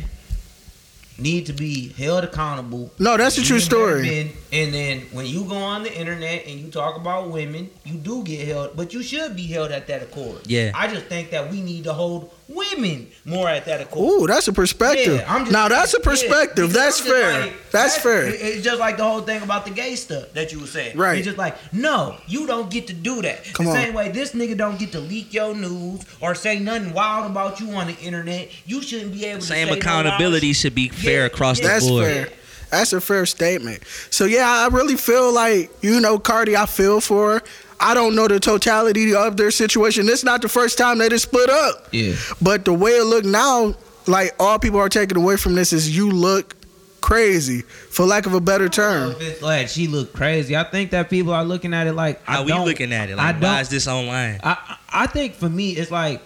[1.18, 2.90] need to be held accountable.
[2.98, 4.02] No, that's a true story.
[4.02, 7.94] men, and then when you go on the internet and you talk about women, you
[7.94, 10.40] do get held, but you should be held at that accord.
[10.46, 10.72] Yeah.
[10.74, 14.22] I just think that we need to hold women women more at that accord.
[14.22, 15.18] Ooh, that's a perspective.
[15.20, 16.68] Yeah, I'm just- now that's a perspective.
[16.68, 17.40] because that's I'm just fair.
[17.42, 18.26] like, that's fair.
[18.26, 20.96] It's just like the whole thing about the gay stuff that you were saying.
[20.96, 21.18] Right.
[21.18, 23.44] It's just like, no, you don't get to do that.
[23.54, 23.76] Come the on.
[23.78, 27.60] same way this nigga don't get to leak your news or say nothing wild about
[27.60, 28.48] you on the internet.
[28.66, 31.58] You shouldn't be able to Same say no accountability wild should be fair Yeah, across
[31.58, 31.62] yeah.
[31.62, 32.04] the That's board.
[32.06, 32.28] fair.
[32.70, 33.82] That's a fair statement.
[34.10, 36.56] So yeah, I really feel like you know Cardi.
[36.56, 37.42] I feel for her.
[37.82, 40.06] I don't know the totality of their situation.
[40.06, 41.88] This not the first time they just split up.
[41.92, 42.14] Yeah.
[42.42, 43.74] But the way it look now,
[44.06, 46.54] like all people are taking away from this is you look
[47.00, 49.12] crazy, for lack of a better term.
[49.12, 52.22] If it's like she looked crazy, I think that people are looking at it like
[52.24, 53.14] How I we don't- looking at it?
[53.18, 54.38] I Like, don't, why is this online?
[54.44, 56.20] I I I think for me it's like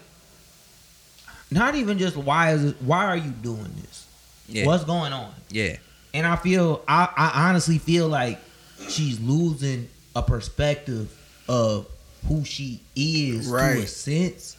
[1.50, 4.06] not even just why is it, why are you doing this?
[4.48, 5.32] Yeah, What's going on?
[5.50, 5.76] yeah.
[6.14, 8.38] And I feel I, I honestly feel like
[8.88, 11.12] she's losing a perspective
[11.48, 11.86] of
[12.28, 13.88] who she is to a Right.
[13.88, 14.56] sense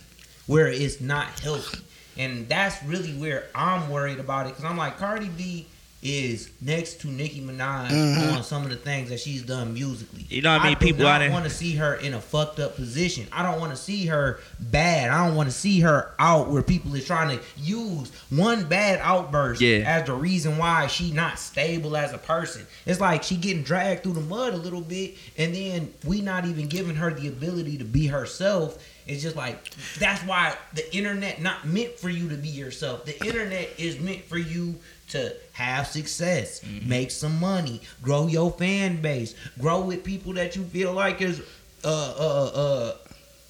[0.48, 1.80] where it's not healthy.
[2.18, 5.68] And that's really where I'm worried about it because I'm like Cardi B
[6.06, 8.38] is next to Nicki Minaj Mhm.
[8.38, 10.24] on some of the things that she's done musically.
[10.30, 10.78] You know what I mean?
[10.80, 13.26] do People out not want to see her in a fucked up position.
[13.32, 15.10] I don't want to see her bad.
[15.10, 19.00] I don't want to see her out where people is trying to use one bad
[19.02, 19.80] outburst Yeah.
[19.80, 22.68] as the reason why she not stable as a person.
[22.86, 26.46] It's like she getting dragged through the mud a little bit, and then we not
[26.46, 28.78] even giving her the ability to be herself.
[29.08, 29.60] It's just like
[30.00, 33.06] that's why the internet not meant for you to be yourself.
[33.06, 34.76] The internet is meant for you
[35.16, 40.64] to have success, make some money, grow your fan base, grow with people that you
[40.66, 41.42] feel like is
[41.84, 41.88] uh
[42.28, 42.94] uh uh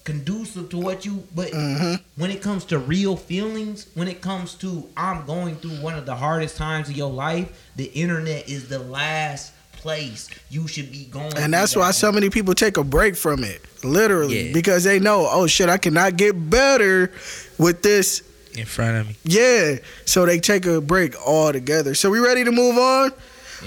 [0.04, 2.00] conducive to what you but Mhm.
[2.16, 6.06] when it comes to real feelings, when it comes to I'm going through one of
[6.06, 11.04] the hardest times of your life, the internet is the last place you should be
[11.10, 11.36] going.
[11.36, 14.52] And that's why so many people take a break from it, literally, Yeah.
[14.52, 17.10] because they know, oh shit, I cannot get better
[17.58, 18.22] with this.
[18.56, 19.16] In front of me.
[19.24, 21.94] Yeah, so they take a break all together.
[21.94, 23.12] So we ready to move on?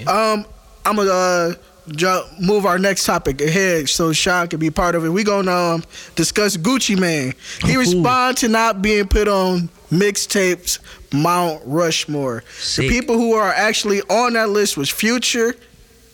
[0.06, 0.46] Um,
[0.84, 1.54] I'm gonna uh,
[1.88, 5.08] jump, move our next topic ahead so Sean can be part of it.
[5.10, 5.84] We gonna um,
[6.16, 7.34] discuss Gucci Mane.
[7.64, 10.78] He Oh, respond to not being put on mixtapes
[11.12, 12.44] Mount Rushmore.
[12.58, 12.88] Sick.
[12.88, 15.54] The people who are actually on that list was Future,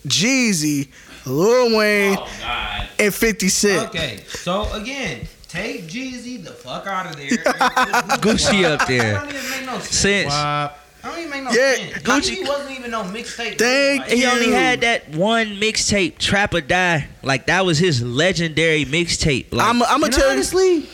[0.06, 0.88] Jeezy,
[1.26, 2.88] Lil Wayne, Oh God.
[2.98, 3.88] and 50 Cent.
[3.88, 7.28] Okay, so again, take Jeezy the fuck out of there.
[8.20, 9.14] Gucci up there.
[9.14, 9.88] That don't even make no sense.
[9.88, 11.92] Since That don't even make no Yeah, sense.
[12.02, 13.59] Gucci- Gucci wasn't even no mixtape.
[13.59, 17.09] Thank Like, he only had that one mixtape, Trap or Die.
[17.22, 19.52] Like that was his legendary mixtape.
[19.52, 20.32] Like, I'm, I'm gonna And tell you.
[20.32, 20.88] honestly,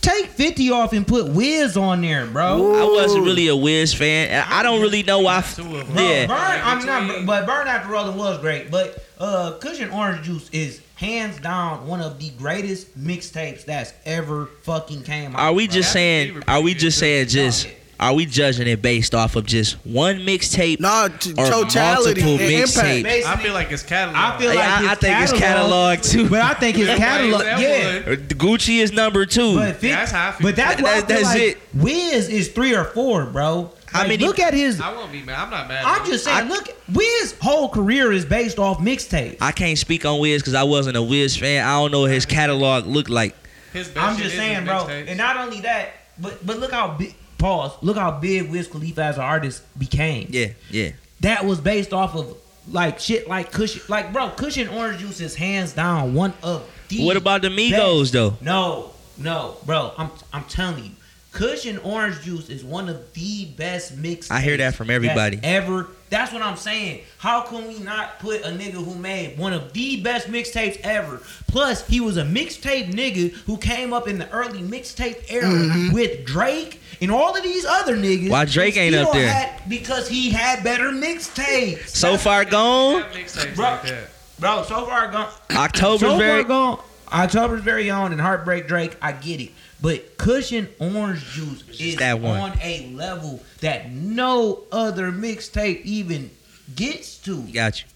[0.00, 2.74] take 50 off and put Wiz on there, bro.
[2.76, 4.28] I wasn't really a Wiz fan.
[4.28, 5.42] and I don't really know why.
[5.42, 5.96] Two of them.
[5.96, 6.26] Bro, Yeah.
[6.26, 8.70] Burn, I'm not, but Burn After Rolling was great.
[8.70, 13.92] But uh, Kush and Orange Juice is hands down one of the greatest mixtapes that's
[14.04, 15.40] ever fucking came out.
[15.40, 15.74] Are we bro.
[15.74, 16.42] just saying?
[16.48, 17.68] Are we just saying just?
[17.98, 20.80] Are we judging it based off of just one mixtape?
[20.80, 23.24] Nah, t- Or totality multiple mixtapes.
[23.24, 24.16] I feel like it's catalog.
[24.16, 26.28] I feel Yeah, like I- his I think it's catalog, too.
[26.28, 28.00] But I think his That catalog, yeah.
[28.34, 29.54] Gucci is number two.
[29.56, 30.46] But, fit, That's how I feel.
[30.46, 31.58] but that's why I That- feel that's like it.
[31.72, 33.72] Wiz is three or four, bro.
[33.96, 34.80] How Like, many- Look at his.
[34.80, 35.38] I won't be mad.
[35.38, 35.84] I'm not mad.
[35.84, 36.48] I'm just saying.
[36.48, 39.38] look, Wiz whole career is based off mixtapes.
[39.40, 41.64] I can't speak on Wiz because I wasn't a Wiz fan.
[41.64, 43.34] I don't know what his catalog looked like.
[43.72, 44.84] His best I'm just is saying, bro.
[44.84, 45.08] mixtapes.
[45.08, 47.14] And not only that, but but look how big.
[47.38, 47.72] Pause.
[47.82, 50.28] Look how big Wiz Khalifa as an artist became.
[50.30, 50.90] Yeah, yeah.
[51.20, 52.34] That was based off of
[52.70, 53.82] like shit like Cushion.
[53.88, 57.04] Like bro, Kush and Orange Juice is hands down one of the.
[57.04, 58.12] What about the Migos best.
[58.14, 58.36] though?
[58.40, 59.92] No, no, bro.
[59.98, 60.90] I'm I'm telling you,
[61.36, 64.30] Kush and Orange Juice is one of the best mix.
[64.30, 65.38] I hear that from everybody.
[65.42, 65.88] Ever.
[66.08, 67.02] That's what I'm saying.
[67.18, 71.20] How can we not put a nigga who made one of the best mixtapes ever?
[71.46, 75.92] Plus, he was a mixtape nigga who came up in the early mixtape era mm-hmm.
[75.92, 78.30] with Drake and all of these other niggas.
[78.30, 79.28] Why Drake ain't up there?
[79.28, 81.88] had- because he had better mixtapes.
[81.88, 83.02] So far gone.
[83.02, 83.66] Have mixtapes Bro.
[83.66, 84.08] like.
[84.38, 85.32] Bro, so far gone.
[85.50, 86.42] October's so very.
[86.42, 86.80] far gone.
[87.12, 88.96] October's very own and Heartbreak Drake.
[89.00, 92.38] I get it, but Kush and Orange Juice is that one.
[92.38, 96.30] on a level that no other mixtape even
[96.74, 97.42] gets to.
[97.42, 97.86] Got you.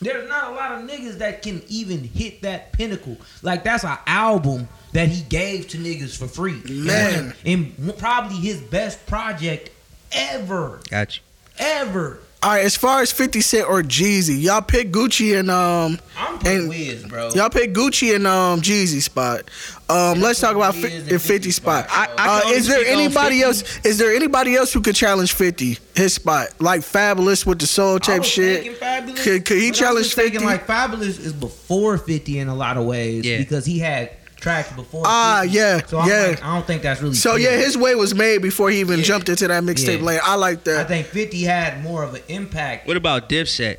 [0.00, 3.16] There's not a lot of niggas that can even hit that pinnacle.
[3.42, 6.60] Like that's an album that he gave to niggas for free.
[6.66, 7.24] And Man.
[7.26, 9.70] one- and probably his best project
[10.12, 11.22] ever, Got you.
[11.58, 12.18] ever.
[12.42, 16.38] All right, as far as 50 Cent or Jeezy, y'all pick Gucci and um I'm
[16.38, 17.30] putting And- Wiz, bro.
[17.30, 19.50] y'all pick Gucci and um Jeezy spot.
[19.88, 21.88] Um let's talk about Wiz fi- and 50 50 spot.
[21.90, 22.10] spot.
[22.18, 25.78] I- I Uh, is there anybody else is there anybody else who could challenge 50
[25.94, 26.48] his spot?
[26.58, 28.80] Like Fabolous with the soul I tape was shit.
[28.80, 30.38] Fabolous, Could- could he but challenge 50?
[30.38, 33.38] Like Fabolous is before 50 in a lot of ways Yeah.
[33.38, 35.02] because he had tracks before.
[35.06, 35.56] Ah, 50.
[35.56, 36.26] yeah, So I'm yeah.
[36.28, 37.14] like, I don't think that's really.
[37.14, 37.40] So fair.
[37.40, 39.04] yeah, his way was made before he even Yeah.
[39.06, 40.04] jumped into that mixtape Yeah.
[40.04, 40.20] lane.
[40.22, 40.80] I like that.
[40.80, 42.86] I think 50 had more of an impact.
[42.86, 43.76] What about Dipset?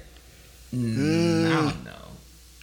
[0.75, 1.91] Mm, I don't know.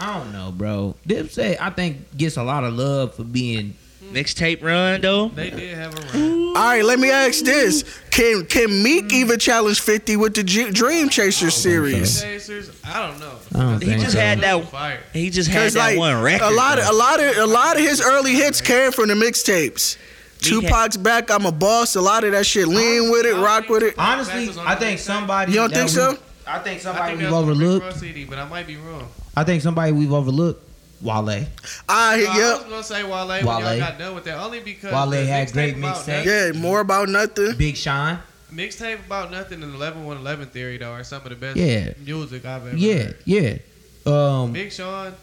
[0.02, 0.96] I don't know, bro.
[1.06, 3.76] Dipset, I think gets a lot of love for being.
[4.12, 5.28] Mixtape run though.
[5.28, 6.48] They did have a run.
[6.48, 9.12] All right, let me ask this: Can can Meek mm.
[9.12, 12.20] even challenge Fifty with the G- Dream Chaser series?
[12.20, 13.38] Chasers, I don't know.
[13.54, 14.18] I don't He just so.
[14.18, 14.68] had that.
[14.68, 15.00] Fire.
[15.14, 16.44] He just had that like one record.
[16.44, 19.14] a lot of a lot of a lot of his early hits came from the
[19.14, 19.96] mixtapes.
[19.96, 21.94] Meek had- Tupac's back, I'm a boss.
[21.96, 23.94] A lot of that shit, lean with it, rock with it.
[23.96, 25.52] Honestly, Back was on I think somebody.
[25.52, 26.10] You don't think so?
[26.10, 27.98] we- I think I somebody think we've was overlooked.
[27.98, 29.08] CD, but I might be wrong.
[29.36, 30.68] I think somebody we've overlooked.
[31.00, 31.46] Wale.
[31.88, 33.60] I No, I was gonna say Wale, when Wale.
[33.60, 36.24] y'all got done with that, only because Wale had great mixtape.
[36.24, 37.56] yeah, more about nothing.
[37.56, 38.18] Big Sean.
[38.52, 41.92] Mixtape about nothing and 11 1 11 theory though are some of the best Yeah.
[42.04, 43.16] music I've ever Yeah, heard.
[43.24, 43.56] yeah.
[44.04, 44.40] Yeah.
[44.42, 45.14] Um, Big Sean,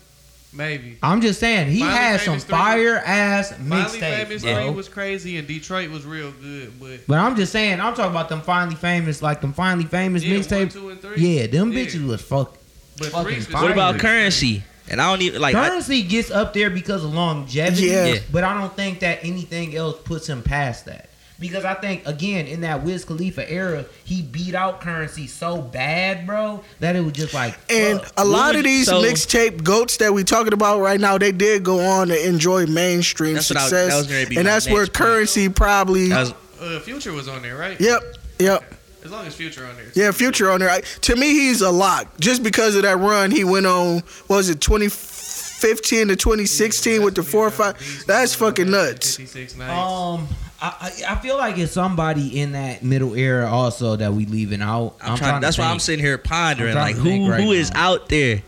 [0.52, 0.98] maybe.
[1.04, 2.52] I'm just saying he Finally had some Famous three.
[2.58, 7.20] fire ass Finally Famous mixtapes, 3 was crazy and Detroit was real good, but But
[7.20, 10.68] I'm just saying, I'm talking about them finally famous, like them finally famous yeah, one,
[10.70, 11.22] two, and three.
[11.22, 11.86] Yeah, them Yeah.
[11.86, 12.58] bitches was fuck.
[13.00, 13.64] But fucking three fire.
[13.64, 14.64] What about Curren$y?
[14.92, 15.56] And I don't even like.
[15.56, 17.88] I, Curren$y gets up there because of longevity.
[17.88, 18.06] Yeah.
[18.06, 18.20] Yeah.
[18.32, 21.06] But I don't think that anything else puts him past that.
[21.40, 26.28] Because I think again in that Wiz Khalifa era, he beat out Curren$y so bad,
[26.28, 30.14] bro, that it was just like And a lot of these so- mixtape goats that
[30.14, 33.62] we talking about right now, they did go on to enjoy mainstream That's what I
[33.70, 35.10] success, that was be and that's where next point.
[35.36, 36.10] Curren$y probably.
[36.10, 37.80] that was, Uh, Future was on there, right?
[37.80, 38.02] Yep,
[38.40, 38.74] yep.
[39.10, 39.86] As long as Future on there.
[39.96, 40.70] Yeah, Future on there.
[40.70, 44.04] I- To me, he's a lock just because of that run he went on.
[44.28, 48.04] What was it 2015 to 2016 with the four or five?
[48.06, 49.18] That's fucking nuts.
[49.62, 50.28] Um,
[50.62, 54.62] I, I I feel like it's somebody in that middle era also that we leaving
[54.62, 54.94] out.
[55.02, 55.42] I'm, trying.
[55.42, 57.94] to That's why I'm sitting here pondering, like who right who is now.
[57.94, 58.44] out there?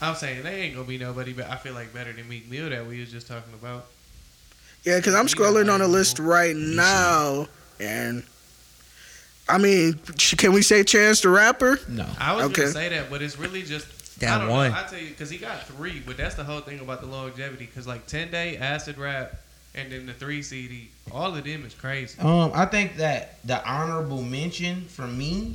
[0.00, 2.70] I'm saying they ain't gonna be nobody, but I feel like better than Meek Mill
[2.70, 3.88] that we was just talking about.
[4.84, 7.46] Yeah, because I'm scrolling on the list right now,
[7.78, 8.22] and
[9.50, 9.94] I mean,
[10.38, 11.78] can we say Chance the Rapper?
[11.88, 12.06] No.
[12.18, 12.62] I was Okay.
[12.62, 13.86] gonna say that, but it's really just
[14.20, 14.70] That I don't one.
[14.70, 14.76] Know.
[14.78, 17.66] I tell you, because he got three, but that's the whole thing about the longevity.
[17.66, 19.34] Because like ten day acid rap,
[19.74, 22.18] and then the three CD, all of them is crazy.
[22.20, 25.54] Um, I think that the honorable mention for me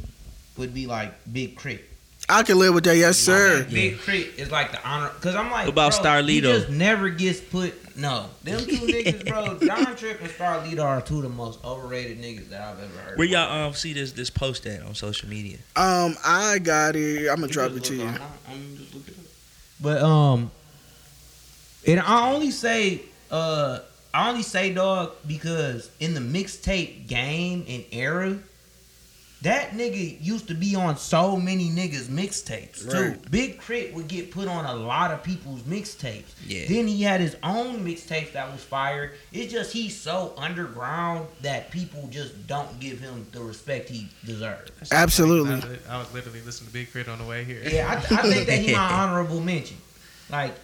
[0.57, 1.83] would be like Big Crit.
[2.27, 3.59] I can live with that, yes, sir.
[3.59, 4.41] Like, Big K.R.I.T.
[4.41, 6.41] is like the honor because I'm like What about bro, He Starlito?
[6.41, 7.73] just never gets put.
[7.97, 9.57] No, them two niggas, bro.
[9.57, 13.17] Don Trip and Starlito are two of the most overrated niggas that I've ever heard.
[13.17, 15.57] Where y'all um see this this post at on social media?
[15.75, 17.29] Um, I got it.
[17.29, 18.03] I'm gonna drop it to you.
[18.03, 19.13] on- I'm just looking.
[19.79, 20.51] But um,
[21.87, 23.79] and I only say uh,
[24.13, 28.37] I only say dog because in the mixtape game and era,
[29.45, 33.09] that nigga used to be on so many niggas mixtapes too.
[33.09, 33.31] Right.
[33.31, 33.93] Big K.R.I.T.
[33.93, 36.33] would get put on a lot of people's mixtapes.
[36.45, 36.67] Yeah.
[36.67, 39.13] Then he had his own mixtape that was fire.
[39.31, 44.71] It's just he's so underground that people just don't give him the respect he deserves.
[44.91, 45.77] Absolutely.
[45.87, 47.11] I, I was literally listening to Big K.R.I.T.
[47.11, 47.61] on the way here.
[47.63, 49.77] Yeah, I, I think that he my honorable mention.
[50.29, 50.55] Like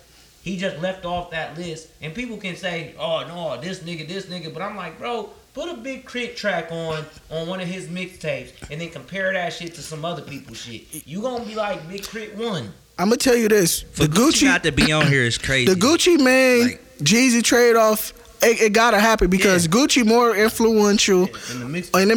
[0.42, 4.26] he just left off that list, and people can say, "Oh no, this nigga, this
[4.26, 6.36] nigga," but I'm like, bro, put a Big K.R.I.T.
[6.36, 10.22] track on on one of his mixtapes, and then compare that shit to some other
[10.22, 11.06] people's shit.
[11.08, 12.42] You gonna be like, Big K.R.I.T.
[12.44, 12.72] one.
[13.00, 15.38] I'm gonna tell you this: For the Gucci Gucci, not to be on here is
[15.38, 15.74] crazy.
[15.74, 18.14] the Gucci Mane, Like- Jeezy trade off.
[18.44, 22.02] It, it gotta happen because Gucci more influential In the mixtape.
[22.02, 22.08] in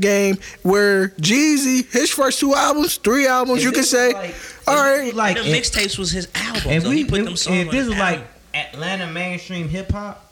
[0.00, 0.38] game.
[0.62, 4.24] Where Jeezy, his first two albums, three albums, you If can this say, was like,
[4.24, 5.04] all if this right.
[5.04, 6.70] was like the mixtapes was his album.
[6.72, 7.56] if so we he put them songs.
[7.66, 8.20] if this his was like.
[8.54, 10.25] Atlanta mainstream hip hop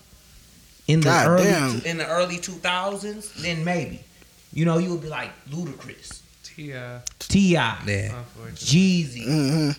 [0.86, 1.80] in the God early damn.
[1.82, 4.04] in the early 2000s, then maybe.
[4.52, 7.00] You know, you would be like Ludacris, T.I.
[7.18, 7.78] Ti, yeah.
[7.84, 8.54] Unfortunately.
[8.54, 9.70] Jeezy, hmm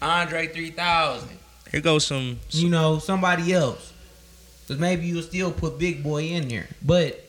[0.00, 1.28] Andre 3000.
[1.70, 2.40] Here goes some.
[2.50, 3.92] you know, somebody else.
[4.62, 6.68] Because maybe you'll still put Big Boi in there.
[6.82, 7.22] But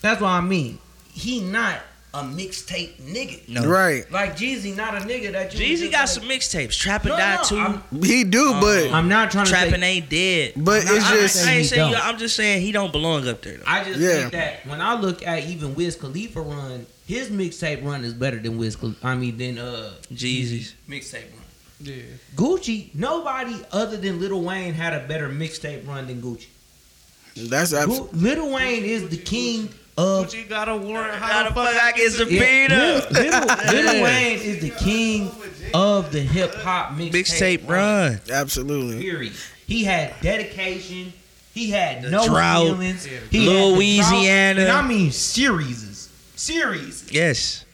[0.00, 0.78] that's what I mean.
[1.12, 1.78] He not
[2.12, 3.48] a mixtape nigga.
[3.48, 3.66] No.
[3.68, 6.76] Right, Like Jeezy not a nigga that you Jeezy got like- some mixtapes.
[6.76, 7.58] Trapping No, Die no, too.
[7.58, 10.52] I'm, he do, but I'm not trying to Trapping say, ain't dead.
[10.56, 11.94] but I'm it's I'm just I, I ain't saying.
[11.94, 13.58] I'm just saying he don't belong up there.
[13.58, 13.64] Though.
[13.66, 14.16] I just Yeah.
[14.20, 18.38] think that when I look at even Wiz Khalifa run, his mixtape run is better
[18.38, 19.06] than Wiz Khalifa.
[19.06, 20.74] I mean, than uh Jeezy's.
[20.88, 21.44] mixtape run.
[21.82, 22.02] Yeah.
[22.36, 26.46] Gucci, nobody other than Lil Wayne had a better mixtape run than Gucci.
[27.48, 29.68] that's abs- Gu- Lil Wayne is the king
[30.00, 31.14] of Gucci got a warrant.
[31.14, 35.30] How How the the fuck fuck I get some Yeah, Wayne is the king
[35.74, 38.20] of the hip hop mixtape Mixtape run.
[38.32, 39.00] absolutely.
[39.02, 39.32] Period.
[39.66, 41.12] He had dedication.
[41.54, 42.66] He had The no Drought.
[42.66, 43.06] feelings.
[43.06, 43.18] Yeah.
[43.30, 43.76] He had drought.
[43.76, 44.60] Louisiana.
[44.62, 47.64] And I mean series, series Yes.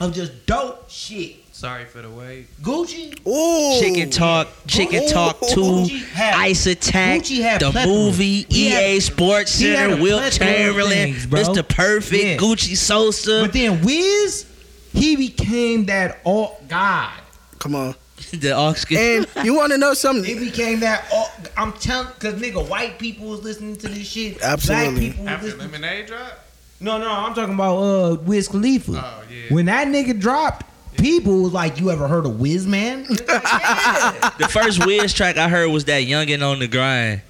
[0.00, 1.36] of just dope shit.
[1.62, 2.48] Sorry for the wait.
[2.60, 3.16] Gucci.
[3.24, 3.80] Ooh.
[3.80, 7.86] Chicken Talk, Chicken Talk Two, Gucci had- Ice Attack, Gucci had the plethora.
[7.92, 11.40] movie, He EA had- Sports he had Center, a Will plethora Chamberlain, things, bro.
[11.40, 11.68] Mr.
[11.68, 12.36] Perfect, Yeah.
[12.36, 14.44] Gucci Sosa, But then Wiz,
[14.92, 17.12] he became that all god.
[17.60, 17.94] Come on.
[18.32, 18.96] the Oscar.
[18.98, 20.36] And you want to know It something?
[20.40, 21.04] became that.
[21.14, 24.42] All, I'm telling, cause nigga, white people was listening to this shit.
[24.42, 24.84] Absolutely.
[24.90, 25.70] Black people was After listening.
[25.70, 26.44] Lemonade drop?
[26.80, 28.94] No, no, I'm talking about uh Wiz Khalifa.
[28.96, 29.54] Oh yeah.
[29.54, 34.30] When that nigga dropped, people was like, "You ever heard of Wiz Man?" yeah.
[34.38, 37.22] the first Wiz track I heard was that Youngin on the Grind,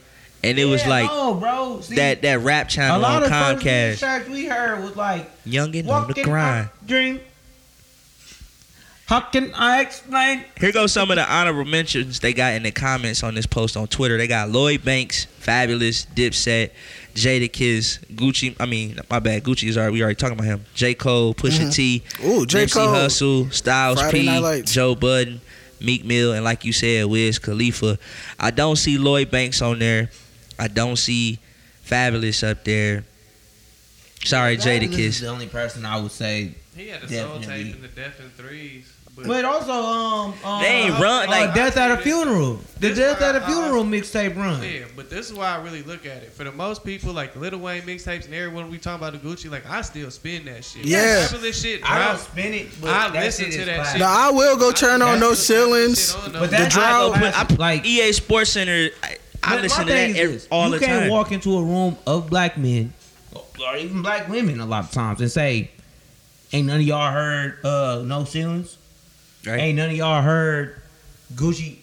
[0.43, 1.81] and it was like no, bro.
[1.81, 3.99] See, that that rap a channel lot on of first Wiz Comcast.
[3.99, 6.69] tracks we heard was like, Youngin on the Grind.
[6.87, 7.21] dream."
[9.07, 10.43] How can I explain?
[10.59, 13.77] Here goes some of the honorable mentions they got in the comments on this post
[13.77, 14.17] on Twitter.
[14.17, 16.71] They got Lloyd Banks, Fabolous, Dipset,
[17.15, 18.57] Jadakiss, Gucci.
[18.59, 19.45] I mean, my bad.
[19.45, 20.65] Gucci is already we already talking about him.
[20.75, 21.71] J Cole, Pusha mm-hmm.
[21.71, 22.65] T, Ooh, J.
[22.65, 22.89] Nipsey Cole.
[22.89, 25.41] Hussle, Styles Friday P, Joe Budden,
[25.81, 27.99] Meek Mill, and like you said, Wiz Khalifa.
[28.39, 30.11] I don't see Lloyd Banks on there.
[30.59, 31.39] I don't see
[31.85, 33.05] Fabolous up there.
[34.25, 35.21] Sorry, Fabolous is Jadakiss.
[35.21, 36.55] the only person I would say.
[36.77, 38.92] He had a soul tape in the Death and Threes.
[39.15, 42.59] But, But also, um, um They ain't run, uh, like- Death at a Funeral.
[42.81, 44.63] The Death at a Funeral mixtape run.
[44.63, 46.33] yeah, but this is why I really look at it.
[46.33, 49.51] For the most people, like Lil Wayne mixtapes and everyone we talking about the Gucci,
[49.51, 50.87] like I still spin that shit.
[50.87, 51.27] Yeah.
[51.29, 51.83] Fabolous shit.
[51.89, 53.93] I don't spin it, but I that listen shit to that fire.
[53.93, 54.01] shit.
[54.01, 56.15] Now I will go turn on That's those ceilings.
[56.15, 56.71] On But them.
[56.71, 58.89] that I put, I, like EA Sports Center.
[59.03, 61.99] I, I listen to that thing every, is, all you can't walk into a room
[62.07, 62.95] of black men
[63.35, 65.71] or even black women a lot of times and say,
[66.53, 68.79] "Ain't none of y'all heard uh, no ceilings?
[69.47, 69.59] Right.
[69.61, 70.81] Ain't none of y'all heard
[71.35, 71.77] Gucci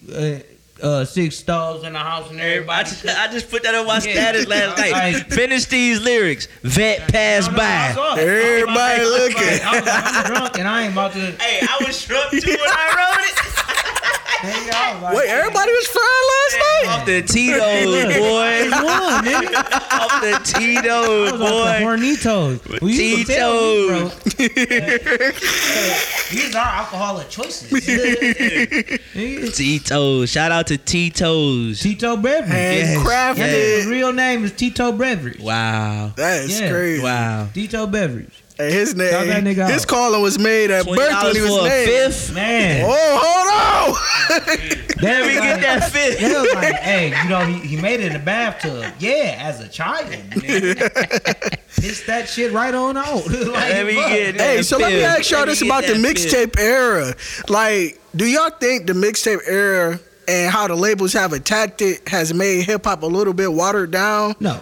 [0.82, 3.74] uh, uh, six stars in the house and I everybody." just, I just put that
[3.74, 4.12] on my Yeah.
[4.12, 4.92] status last night.
[4.92, 6.48] Like- Finish these lyrics.
[6.62, 8.20] Vet pass No, no, by.
[8.22, 9.60] Everybody looking.
[9.62, 11.18] I was, I'm drunk and I ain't about to.
[11.20, 13.76] Hey, I was drunk too when I wrote it.
[14.40, 16.86] Nigga, I like, Wait, everybody was frying last night?
[16.88, 18.70] Off the Tito's, boy.
[18.84, 19.54] One, nigga.
[19.92, 21.80] Off the Tito's, was off the boy.
[21.84, 22.80] Hornitos.
[22.80, 24.08] Well, you used to tell me, bro.
[24.08, 25.40] Tito's.
[26.30, 27.68] These are alcoholic choices.
[29.56, 30.30] Tito's.
[30.30, 31.80] Shout out to Tito's.
[31.80, 32.50] Tito Beverage.
[32.50, 32.96] Yes.
[32.98, 33.38] Handcrafted.
[33.38, 35.40] Yeah, his real name is Tito Beverage.
[35.40, 36.12] Wow.
[36.16, 36.70] That is Yeah.
[36.70, 37.02] crazy.
[37.02, 37.48] Wow.
[37.52, 38.39] Tito Beverage.
[38.60, 39.88] Hey, his Shout that name, nigga his out.
[39.88, 42.34] calling was made at birth when he was for a fifth.
[42.34, 42.84] Man.
[42.86, 44.56] Oh, hold on.
[45.00, 46.20] They Let was me get that fifth.
[46.20, 48.84] They was like, hey, you know, he, he made it in the bathtub.
[48.98, 50.08] Yeah, as a child.
[50.10, 51.58] nigga.
[51.80, 53.26] Pissed that shit right on out.
[53.26, 54.56] like, Let me get that.
[54.56, 57.14] Hey, so let me ask y'all this about the mixtape era.
[57.48, 59.98] Like, do y'all think the mixtape era
[60.28, 63.90] and how the labels have attacked it has made hip hop a little bit watered
[63.90, 64.34] down?
[64.38, 64.60] No.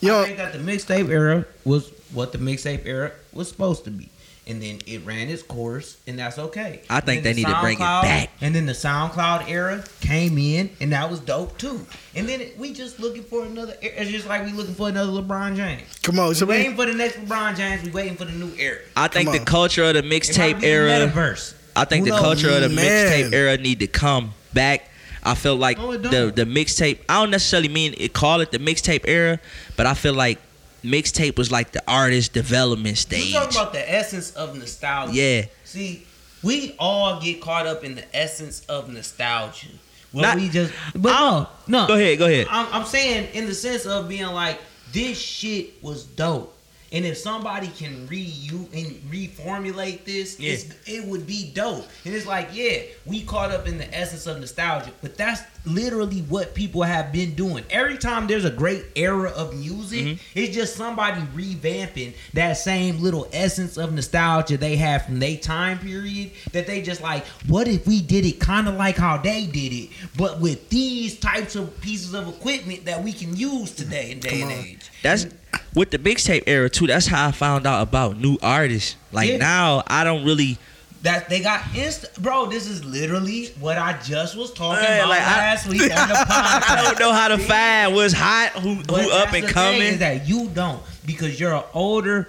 [0.00, 3.84] You I know, think that the mixtape era was what the mixtape era was supposed
[3.84, 4.08] to be.
[4.44, 6.80] And then it ran its course, and that's okay.
[6.90, 8.28] I think they the need to bring it back.
[8.40, 11.86] And then the SoundCloud era came in, and that was dope too.
[12.16, 13.76] And then it, we just looking for another.
[13.80, 13.94] era.
[13.98, 15.82] It's just like we looking for another LeBron James.
[16.02, 16.34] come on.
[16.34, 17.84] So we we, waiting for the next LeBron James.
[17.84, 18.80] We waiting for the new era.
[18.96, 20.90] I think the culture of the mixtape era.
[20.90, 21.54] metaverse.
[21.76, 24.88] I think Who the culture of the mixtape era need to come back.
[25.22, 26.98] I feel like No, the the mixtape.
[27.08, 28.12] I don't necessarily mean it.
[28.12, 29.38] Call it the mixtape era,
[29.76, 30.40] but I feel like
[30.82, 33.20] mixtape was like the artist development stage.
[33.20, 33.34] You stage.
[33.42, 35.14] talking about the essence of nostalgia?
[35.14, 36.06] Yeah, See,
[36.42, 39.68] we all get caught up in the essence of nostalgia.
[40.12, 41.86] Where Not- we just, but no, no.
[41.86, 42.46] go ahead, go ahead.
[42.50, 44.60] I'm, I'm saying in the sense of being like,
[44.92, 46.54] this shit was dope.
[46.92, 50.52] And if somebody can re you and reformulate this, Yeah.
[50.52, 51.86] it's, it would be dope.
[52.04, 56.20] And it's like, yeah, we caught up in the essence of nostalgia, but that's literally
[56.22, 57.64] what people have been doing.
[57.70, 60.14] Every time there's a great era of music, Mm-hmm.
[60.38, 65.78] it's just somebody revamping that same little essence of nostalgia they have from their time
[65.78, 66.30] period.
[66.52, 69.72] That they just like, what if we did it kind of like how they did
[69.72, 74.20] it, but with these types of pieces of equipment that we can use today in
[74.20, 74.90] day and age.
[75.02, 75.26] That's
[75.74, 76.86] with the mixtape era too.
[76.86, 78.96] That's how I found out about new artists.
[79.12, 79.36] Like Yeah.
[79.38, 80.58] now, I don't really.
[81.02, 82.46] That they got insta, bro.
[82.46, 85.88] This is literally what I just was talking Yeah, about like, I- last week on
[85.88, 86.70] the podcast.
[86.70, 89.82] I don't know how to find what's hot, who But who up and the coming.
[89.82, 92.28] is that you don't because you're an older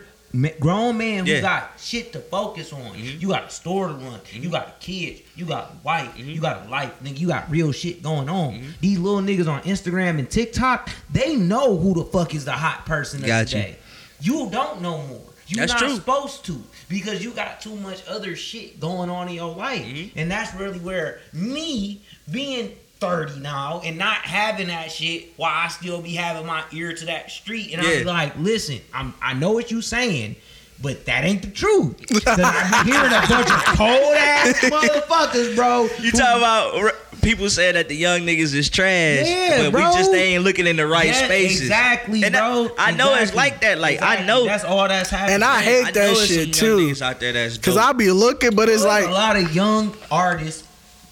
[0.60, 1.42] grown man who Yeah.
[1.42, 2.80] got shit to focus on.
[2.82, 3.20] Mm-hmm.
[3.20, 4.20] You got a store to run.
[4.32, 4.50] You mm-hmm.
[4.50, 5.22] got kids.
[5.36, 6.10] You got wife.
[6.18, 6.30] Mm-hmm.
[6.32, 6.92] You got a life.
[7.04, 8.74] Nigga, you got real shit going on.
[8.82, 12.88] These little niggas on Instagram and TikTok, they know who the fuck is the hot
[12.88, 13.62] person of Got you.
[13.62, 13.76] today.
[14.22, 15.22] You don't know more.
[15.48, 15.96] You're That's not true.
[15.96, 19.86] supposed to because you got too much other shit going on in your life.
[19.86, 20.18] Mm-hmm.
[20.18, 25.68] And that's really where me being 30 now and not having that shit while I
[25.68, 29.34] still be having my ear to that street and I be like, listen, I'm I
[29.34, 30.38] know what you saying,
[30.82, 31.98] But that ain't the truth.
[32.08, 35.90] Cause been hearing a bunch of cold ass motherfuckers, bro.
[36.02, 36.94] You talk about
[37.24, 39.90] people saying that the young niggas is trash, Yeah, but bro.
[39.90, 41.62] we just ain't looking in the right Yeah, spaces.
[41.62, 42.70] Exactly, And bro.
[42.78, 43.80] I know it's like that.
[43.80, 45.36] Like I know, that's all that's happening.
[45.36, 46.78] And I hate I that know shit, some too.
[46.90, 47.84] niggas out there that's Cause dope.
[47.84, 50.68] I be looking, but it's There's like a lot of young artists,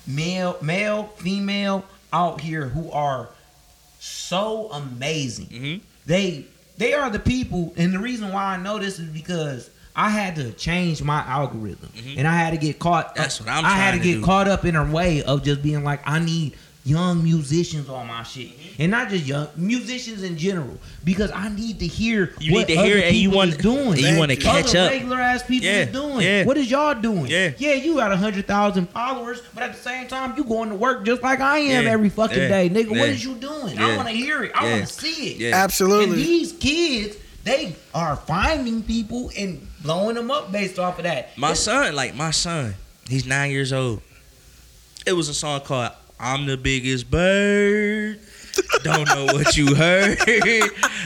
[0.06, 3.30] male, male, female, out here who are
[4.00, 5.48] so amazing.
[5.48, 5.82] Mhm.
[6.06, 6.46] They
[6.78, 10.36] they are the people, and the reason why I know this is because I had
[10.38, 13.08] to change my algorithm, and I had to get caught.
[13.10, 13.18] Mm-hmm.
[13.22, 14.24] That's what I'm I had to to get do.
[14.24, 18.24] caught up in a way of just being like, I need young musicians on my
[18.24, 18.82] shit, Mm-hmm.
[18.82, 22.76] and not just young musicians in general, because I need to hear You what need
[22.76, 23.98] to hear other it and you people want is doing.
[24.00, 24.92] you want to Thank catch Other up.
[24.92, 26.22] regular ass people Yeah, is doing.
[26.22, 26.44] yeah.
[26.46, 27.28] What is y'all doing?
[27.28, 27.52] Yeah.
[27.60, 30.76] yeah, you got a hundred thousand followers, but at the same time, you going to
[30.76, 32.90] work just like I am Yeah, every fucking yeah, day, nigga.
[32.90, 33.04] What yeah.
[33.06, 33.78] is you doing?
[33.78, 34.52] I want to hear it.
[34.56, 35.38] I want to see it.
[35.38, 35.48] Yeah.
[35.50, 36.16] And absolutely.
[36.16, 41.38] these kids, they are finding people and blowing them up based off of that.
[41.38, 42.76] My son, like my son,
[43.08, 44.02] he's nine years old.
[45.06, 48.20] It was a song called "I'm the Biggest Bird."
[48.84, 50.18] Don't know what you heard.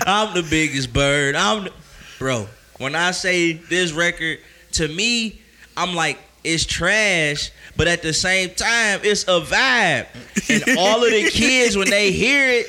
[0.06, 1.36] I'm the biggest bird.
[1.36, 1.74] I'm the...
[2.18, 2.48] bro.
[2.78, 4.40] When I say this record,
[4.74, 5.42] to me,
[5.78, 10.08] I'm like it's trash, but at the same time, it's a vibe.
[10.50, 12.68] And all of the kids, when they hear it,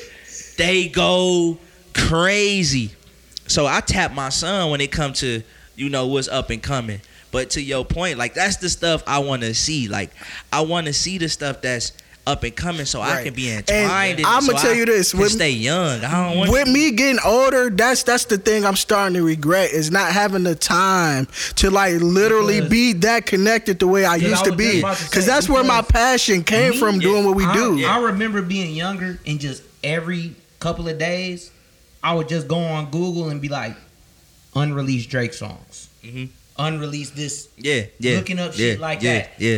[0.57, 1.59] they go
[1.93, 2.91] crazy.
[3.47, 5.41] So I tap my son when it comes to
[5.75, 7.01] you know what's up and coming.
[7.31, 9.87] But to your point, like that's the stuff I want to see.
[9.87, 10.11] Like
[10.51, 11.91] I want to see the stuff that's
[12.25, 14.19] up and coming, so I can be And entwined.
[14.19, 16.03] in it, I'ma so tell I you this, with- stay young.
[16.03, 19.71] I don't want with me getting older, that's that's the thing I'm starting to regret
[19.71, 24.17] is not having the time to like literally Because- be that connected the way I
[24.17, 24.79] used I to be.
[24.79, 27.85] about to Because that's where my passion came me, from doing what we I, do.
[27.85, 31.49] I remember being younger and just every couple of days,
[32.07, 33.75] I would just go on Google and be like,
[34.55, 36.29] unreleased Drake songs, Mhm.
[36.57, 37.49] unreleased this.
[37.57, 39.31] yeah, yeah, looking up yeah, shit like yeah, that.
[39.39, 39.57] Yeah,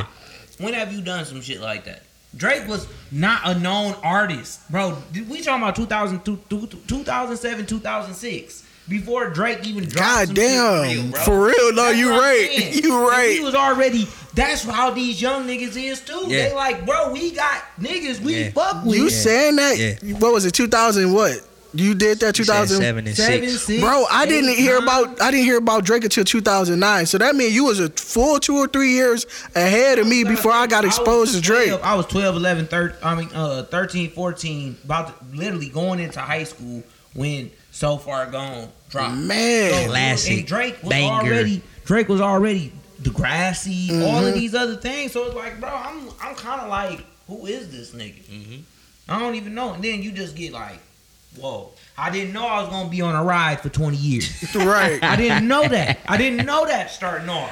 [0.58, 2.02] When have you done some shit like that?
[2.36, 4.98] Drake was not a known artist, bro.
[5.30, 8.64] We talking about 2000, 2007, 2006.
[8.88, 10.84] Before Drake even dropped God some damn.
[10.84, 11.22] for real, bro.
[11.22, 12.74] For real, no, That's you what I'm right.
[12.84, 13.30] You And right.
[13.32, 14.08] He was already.
[14.34, 16.24] That's how these young niggas is too.
[16.28, 16.50] Yeah.
[16.50, 18.50] They like, bro, we got niggas we Yeah.
[18.52, 18.98] fuck with.
[18.98, 19.10] You Yeah.
[19.10, 19.78] saying that?
[19.78, 20.14] Yeah.
[20.16, 20.54] What was it?
[20.56, 21.40] 2000 what?
[21.74, 23.62] You did that You said 2000 seven and six.
[23.62, 24.84] six, Bro, I didn't hear nine.
[24.84, 27.06] about I didn't hear about Drake until 2009.
[27.06, 30.52] So that means you was a full two or three years ahead of me before
[30.52, 31.68] I got was exposed to Drake.
[31.68, 36.00] 12 I was 12, 11, 13, I mean, uh, 13, 14, about to, literally going
[36.00, 36.82] into high school
[37.14, 39.16] when So Far Gone dropped.
[39.18, 40.38] Man, So, Classic.
[40.40, 41.14] And Drake was Banger.
[41.34, 44.28] already Drake was already Degrassi, all Mm-hmm.
[44.28, 45.12] of these other things.
[45.12, 48.22] So it's like, bro, I'm I'm kind of like, who is this nigga?
[48.24, 48.62] Mhm.
[49.08, 49.74] I don't even know.
[49.74, 50.80] And then you just get like,
[51.38, 54.56] whoa, I didn't know I was gonna be on a ride for 20 years.
[54.56, 55.04] right.
[55.04, 56.00] I didn't know that.
[56.08, 57.52] I didn't know that starting off.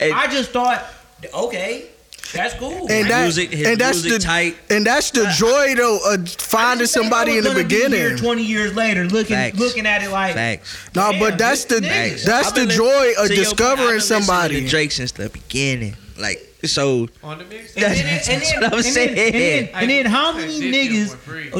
[0.00, 0.84] And- I just thought,
[1.32, 1.86] okay,
[2.32, 2.90] that's cool.
[2.90, 4.56] And that, music- his and that's music the tight.
[4.68, 8.16] and that's the uh, joy though of finding somebody in the gonna be here beginning.
[8.18, 9.58] Twenty years later, looking Facts.
[9.58, 10.76] looking at it like, Facts.
[10.94, 12.26] No, but that's the this nigga.
[12.26, 14.60] that's the joy of to your point, I've been discovering somebody.
[14.62, 17.08] To Drake since the beginning, like so.
[17.22, 17.74] On the mix.
[17.74, 19.08] And then, That's and then, what I'm and then- saying.
[19.18, 21.12] and then, and then how many niggas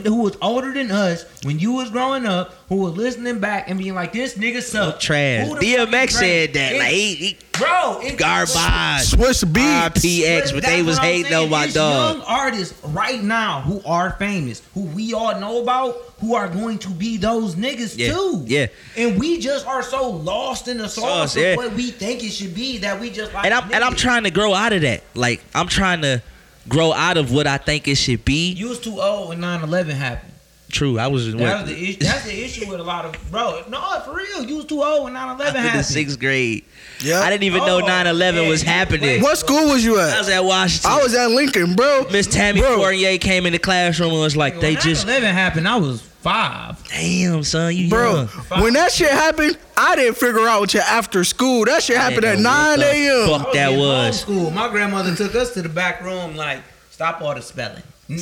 [0.05, 3.79] who was older than us when you was growing up who was listening back and
[3.79, 5.47] being like, "This nigga suck." Trash.
[5.49, 6.73] Who the fuck DMX said that.
[6.73, 8.51] It- Like he, he bro, it, garbage.
[8.55, 9.91] Swizz Beatz.
[9.91, 12.17] RPX, but they was what I'm hating on my It's dog.
[12.17, 16.79] Young artists right now who are famous, who we all know about, who are going
[16.79, 18.45] to be those niggas Yeah, too.
[18.47, 18.67] yeah.
[18.97, 21.57] And we just are so lost in the sauce, Sauce, of yeah.
[21.57, 23.45] what we think it should be that we just like.
[23.45, 24.86] and I'm and I'm trying to grow out of that.
[25.15, 26.23] Like I'm trying to
[26.69, 28.53] grow out of what I think it should be.
[28.53, 30.33] You was too old when 9/11 happened.
[30.69, 31.99] True, I was That was the issue.
[32.01, 33.63] That's the issue with a lot of bro.
[33.69, 34.43] No, for real.
[34.45, 35.87] You was too old when 9/11 after the happened.
[35.87, 36.65] sixth grade.
[37.01, 37.21] Yeah.
[37.21, 39.23] I didn't even know Oh, 9/11 was happening.
[39.23, 40.15] What school was you at?
[40.15, 40.91] I was at Washington.
[40.91, 42.07] I was at Lincoln, bro.
[42.11, 42.79] Miss Tammy Bro.
[42.79, 45.69] Fournier came in the classroom and was like, When "They just 9/11 happened.
[45.69, 46.89] I was five.
[46.89, 48.27] damn son, you Bro, young."
[48.63, 51.65] when that shit happened, I didn't figure out until after school.
[51.67, 53.29] That shit happened at 9 a.m.
[53.41, 54.21] fuck that in was.
[54.21, 54.51] School.
[54.51, 56.37] My grandmother took us to the back room.
[56.37, 56.61] Like,
[56.91, 57.83] stop all the spelling.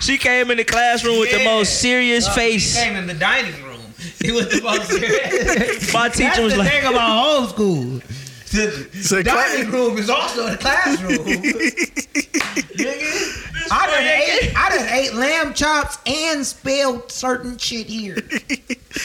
[0.00, 2.74] She came in the classroom with the most serious Uh, face.
[2.76, 3.80] He came in the dining room.
[4.20, 5.92] It was the most serious.
[5.92, 8.00] My teacher That's was the like, thing about home school.
[8.50, 11.18] The So dining cla- room is also the classroom.
[12.76, 18.16] Nigga, I done ate, I done ate lamb chops and spelled certain shit here.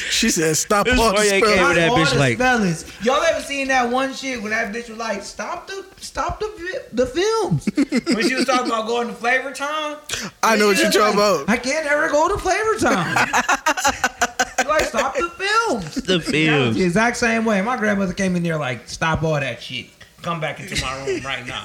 [0.10, 2.36] She said, "Stop This all the Fournier came spelling." with that All bitch the like-
[2.36, 2.92] spellings.
[3.06, 6.84] Y'all ever seen that one shit when that bitch was like, "Stop the, stop the,
[6.92, 7.70] the films."
[8.14, 9.96] when she was talking about going to Flavor Town.
[10.44, 11.50] I know what She you're talking like, about.
[11.50, 13.16] I can't ever go to Flavor Town.
[14.68, 15.96] like, stop the films.
[15.96, 16.76] the films.
[16.76, 17.62] the exact same way.
[17.62, 19.86] My grandmother came in there like, stop all that shit.
[20.22, 21.64] Come back into my room right now.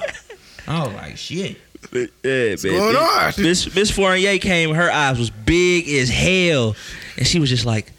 [0.67, 1.57] I was like, shit.
[1.91, 2.57] Yeah, man.
[2.63, 3.33] going on?
[3.37, 4.73] Miss Miss Fournier came.
[4.73, 6.75] Her eyes was big as hell,
[7.17, 7.91] and she was just like,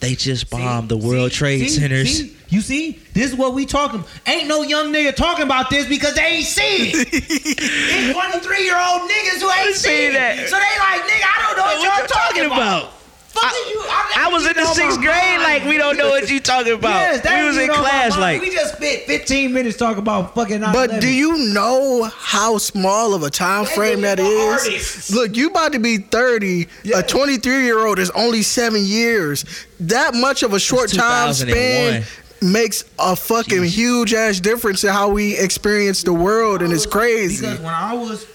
[0.00, 1.36] "They just bombed the World See?
[1.38, 1.68] Trade See?
[1.80, 2.36] Centers." See?
[2.48, 4.02] You see, this is what we talking.
[4.26, 7.08] Ain't no young nigga talking about this because they ain't seen it.
[7.12, 10.38] It's 23 year old niggas who ain't seen seen that.
[10.38, 10.48] it.
[10.48, 12.92] So they like, nigga, I don't know what, What y'all talking about.
[13.32, 13.80] Fuck I- is you?
[14.22, 16.90] I was in the sixth grade, like we don't know what you talking about.
[16.90, 20.60] Yes, that we was in class, like we just spent 15 minutes talking about fucking.
[20.60, 20.72] 9/11.
[20.72, 24.62] But do you know how small of a time They frame that really are is?
[24.66, 25.10] artists.
[25.12, 26.66] Look, you about to be 30.
[26.82, 26.98] Yeah.
[26.98, 29.44] A 23 year old is only seven years.
[29.80, 32.04] That much of a short time span
[32.42, 33.68] makes a fucking Jeez.
[33.74, 37.42] huge ass difference in how we experience the world, and it's crazy.
[37.42, 38.26] Because when I was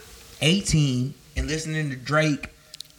[0.41, 2.47] 18 and listening to Drake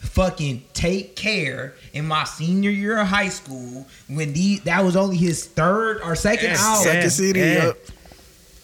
[0.00, 5.16] fucking take care in my senior year of high school, when the that was only
[5.16, 6.84] his third or second Yeah, album.
[6.84, 7.40] Second Yeah, CD.
[7.40, 7.64] yeah.
[7.64, 7.78] yup.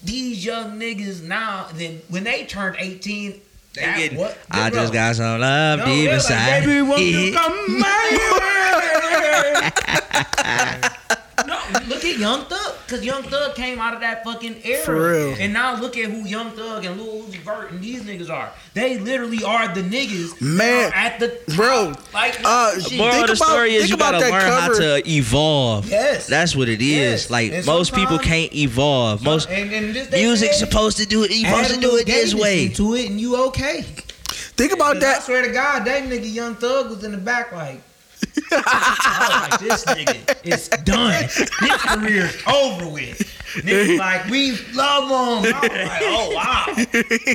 [0.03, 3.31] These young niggas now, then when they turned 18,
[3.73, 4.37] They that, getting- what?
[4.51, 6.59] I bro, just got some love no, deep they're inside.
[6.59, 8.09] Like, Baby, won't you come my
[9.49, 9.71] way?
[11.73, 14.83] No, look at Young Thug, cause Young Thug came out of that fucking era.
[14.83, 15.35] For real.
[15.39, 18.51] And now look at who Young Thug and Lil Uzi Vert and these niggas are.
[18.73, 21.55] They literally are the niggas Man, at the top.
[21.55, 22.97] bro, Like uh, shit.
[22.97, 25.89] Moral Think of the about- story is think you gotta learn that how to evolve.
[25.89, 26.27] Yes.
[26.27, 26.87] That's what it is.
[27.23, 27.29] Yes.
[27.29, 29.23] Like And most people can't evolve.
[29.23, 31.31] Most and, and this music's and supposed to do it.
[31.31, 32.65] You add supposed to do it this gayness way.
[32.65, 33.81] into it, and you okay.
[34.55, 35.23] think about 'Cause I that.
[35.23, 37.81] swear to God, that nigga Young Thug was in the back like.
[38.51, 41.23] I was like, this nigga is done.
[41.23, 41.49] His
[41.81, 43.19] career's over with.
[43.53, 45.03] Niggas like, we love
[45.45, 45.53] him.
[45.55, 46.65] I was like, oh wow.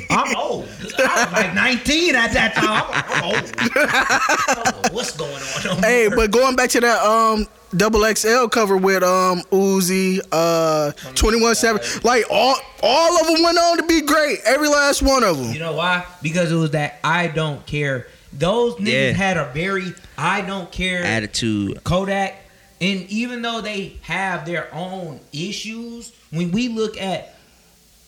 [0.09, 0.69] I'm old.
[0.99, 2.83] I was like 19 at that time.
[2.89, 3.53] I'm, like, I'm old.
[3.89, 5.83] I don't know what's going on?
[5.83, 11.55] Hey, but going back to that um double XL cover with um Uzi, uh 21
[11.55, 14.39] 7, like all all of them went on to be great.
[14.45, 15.51] Every last one of them.
[15.53, 16.05] You know why?
[16.21, 18.07] Because it was that I don't care.
[18.33, 19.11] Those niggas Yeah.
[19.13, 21.83] had a very I don't care Attitude.
[21.83, 22.35] Kodak,
[22.81, 27.35] and even though they have their own issues, when we look at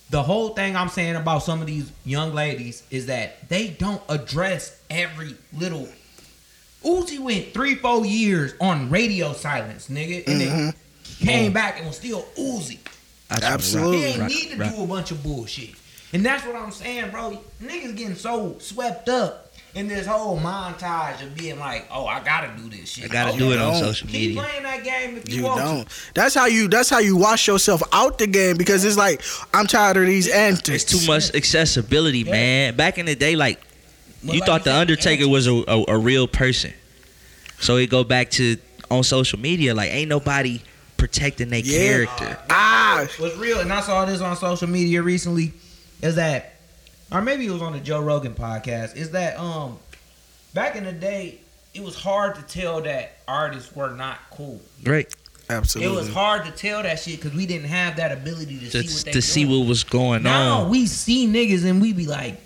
[0.10, 4.02] the whole thing I'm saying about some of these young ladies is that they don't
[4.10, 5.88] address every little.
[6.84, 11.26] Uzi went three, four years on radio silence, nigga, and then mm-hmm.
[11.26, 11.54] came mm.
[11.54, 12.80] back and was still Uzi.
[13.30, 13.98] Absolutely.
[14.00, 14.76] He ain't need to right.
[14.76, 15.76] do a bunch of bullshit.
[16.14, 17.40] And that's what I'm saying, bro.
[17.62, 22.52] Niggas getting so swept up in this whole montage of being like, oh, I gotta
[22.62, 23.06] do this shit.
[23.06, 23.84] I gotta Oh, do it on don't.
[23.84, 25.88] social Keep playing that game if you, You want don't.
[26.14, 26.68] That's how you.
[26.68, 29.22] That's how you wash yourself out the game because it's like
[29.54, 30.84] I'm tired of these antics.
[30.84, 32.32] It's too much accessibility, Yeah.
[32.32, 32.76] man.
[32.76, 33.68] Back in the day, like to.
[34.34, 36.74] you Like thought the said, Undertaker was a, a, a real person.
[37.60, 38.58] So it go back to
[38.90, 40.62] on social media, like ain't nobody
[40.98, 41.78] protecting their Yeah.
[41.80, 42.38] character.
[42.50, 45.54] Ah, was real, and I saw this on social media recently.
[46.02, 46.51] Is that,
[47.12, 48.96] or maybe it was on the Joe Rogan podcast?
[48.96, 49.78] Is that um,
[50.54, 51.40] back in the day,
[51.74, 54.62] it was hard to tell that artists were not cool.
[54.84, 55.14] Right.
[55.50, 55.94] absolutely.
[55.94, 58.82] It was hard to tell that shit because we didn't have that ability to, see
[58.88, 60.70] To, what they to see what was going Now on.
[60.70, 62.40] we see niggas and we be like,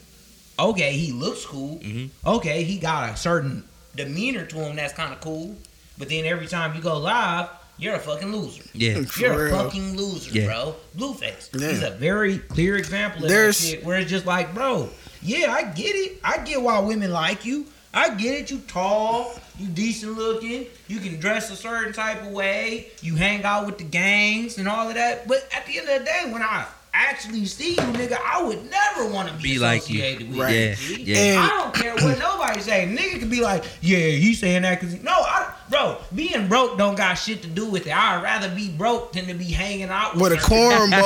[0.60, 1.78] okay, he looks cool.
[1.80, 2.10] Mhm.
[2.26, 3.64] Okay, he got a certain
[3.96, 5.56] demeanor to him that's kind of cool.
[5.98, 8.64] But then every time you go live, you're a fucking loser.
[8.74, 9.02] Yeah.
[9.04, 9.60] For You're real.
[9.60, 10.46] a fucking loser, Yeah.
[10.48, 10.76] bro.
[10.98, 11.50] Blueface.
[11.54, 11.70] Yeah.
[11.70, 14.90] He's a very clear example of There's- that shit where it's just like, bro,
[15.22, 16.20] yeah, I get it.
[16.24, 17.66] I get why women like you.
[17.94, 18.52] I get it.
[18.52, 23.44] You tall, you decent looking, you can dress a certain type of way, you hang
[23.46, 25.28] out with the gangs and all of that.
[25.30, 26.66] But at the end of the day, when I
[26.96, 30.00] actually see you, nigga, I would never want to be, Be like you.
[30.02, 30.52] associated with Right.
[30.52, 30.58] you.
[30.58, 31.04] Yeah, G.
[31.34, 31.42] yeah.
[31.52, 32.86] I don't care what nobody say.
[32.88, 36.96] Nigga could be like, yeah, you saying that because no, I, bro, being broke don't
[36.96, 37.96] got shit to do with it.
[37.96, 41.02] I'd rather be broke than to be hanging out with, with a certain- I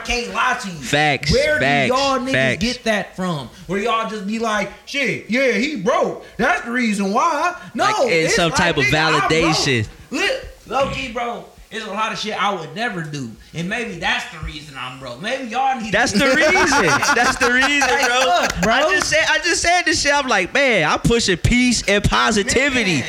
[0.00, 0.04] cornball.
[0.06, 0.74] can't lie to you.
[0.74, 2.62] Facts, Where facts, do y'all niggas facts.
[2.62, 3.48] get that from?
[3.66, 6.24] Where y'all just be like, shit, yeah, he broke.
[6.36, 7.56] That's the reason why.
[7.74, 9.88] No, Like in it's some type of nigga, I'm validation.
[10.10, 11.44] Look, Low key, bro.
[11.72, 14.98] It's a lot of shit I would never do, and maybe that's the reason I'm
[14.98, 15.20] broke.
[15.22, 15.92] Maybe y'all need.
[15.92, 16.86] That's to the reason.
[17.14, 18.18] That's the reason, bro.
[18.40, 18.72] look, bro.
[18.74, 20.12] I just said I just said this shit.
[20.12, 23.00] I'm like, man, I'm pushing peace and positivity.
[23.00, 23.06] Man.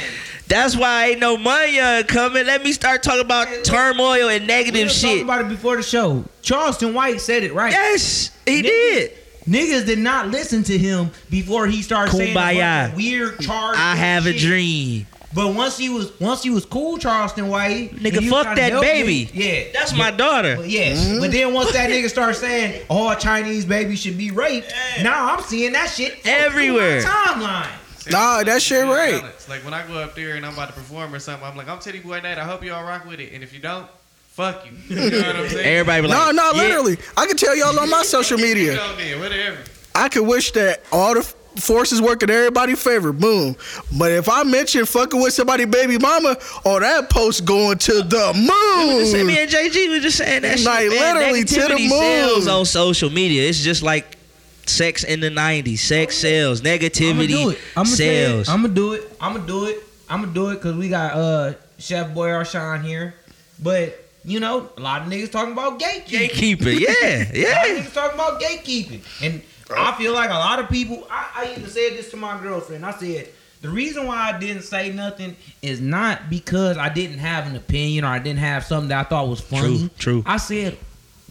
[0.48, 2.46] That's why ain't no money uh, coming.
[2.46, 3.64] Let me start talking about Man, look.
[3.64, 5.24] turmoil and We negative talking shit.
[5.24, 6.26] about it before the show.
[6.42, 7.72] Charleston White said it right.
[7.72, 9.12] Yes, he Niggas- did.
[9.48, 12.90] Niggas did not listen to him before he started saying Kumbaya.
[12.92, 13.76] of weird charge.
[13.76, 15.08] I have a dream.
[15.34, 18.56] But once he was once he was cool, Charleston White, Nigga, and he was fuck
[18.58, 19.26] that baby.
[19.28, 19.98] niggas, yeah, That's yeah.
[19.98, 20.58] my daughter.
[20.58, 21.20] But yes, Mm-hmm.
[21.22, 25.42] but then once that nigga started saying all Chinese babies should be raped, now I'm
[25.44, 27.02] seeing that shit Everywhere.
[27.02, 28.12] through my timeline.
[28.12, 29.22] Nah, that shit right.
[29.22, 29.48] Balance.
[29.48, 31.70] Like when I go up there and I'm about to perform or something, I'm like,
[31.70, 32.38] I'm Titty Boy Nate.
[32.38, 33.32] I hope y'all rock with it.
[33.32, 33.88] And if you don't,
[34.30, 34.72] fuck you.
[34.96, 35.66] You know what I'm saying?
[35.66, 36.62] Everybody be No, like, no, yeah.
[36.62, 36.98] literally.
[37.16, 38.76] I can tell y'all on my social You media.
[38.76, 39.58] know then, whatever.
[39.94, 41.22] I could wish that all the
[41.58, 43.12] forces work in everybody's favor.
[43.12, 43.56] Boom.
[43.98, 48.34] But if I mention fucking with somebody baby mama, oh that post going to the
[48.34, 49.28] Say moon.
[49.28, 50.92] me and JG was just saying that Like, shit.
[51.00, 52.00] Man, literally to the Negativity moon.
[52.00, 53.48] sells on social media.
[53.50, 54.18] It's just like
[54.66, 55.80] sex in the '90s.
[55.80, 56.62] Sex sells.
[56.66, 57.60] I'ma do Negativity it.
[57.76, 58.28] I'ma say it.
[58.28, 58.50] sells.
[58.50, 59.12] I'ma do it.
[59.20, 59.84] I'ma do it.
[60.10, 63.16] I'ma do it because we got uh Chef Boy Arshawn here.
[63.62, 66.08] But you know, a lot of niggas talking about gatekeeping.
[66.08, 66.70] Gatekeeper.
[66.70, 67.64] Yeah, A lot of yeah.
[67.66, 69.02] niggas talking about gatekeeping.
[69.24, 69.42] And
[69.78, 72.86] I feel like a lot of people I, I even said this to my girlfriend.
[72.86, 73.30] I said
[73.62, 78.06] the reason why I didn't say nothing is not because I didn't have an opinion
[78.06, 79.78] or I didn't have something that I thought was funny.
[79.78, 80.24] True, true.
[80.26, 80.78] I said,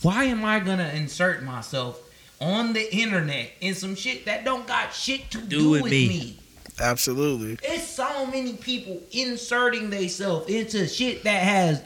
[0.02, 2.00] why am I gonna insert myself
[2.40, 6.08] on the internet in some shit that don't got shit to do, with with me.
[6.08, 6.38] me?
[6.80, 7.58] Absolutely.
[7.62, 11.82] It's so many people inserting themselves into shit that has.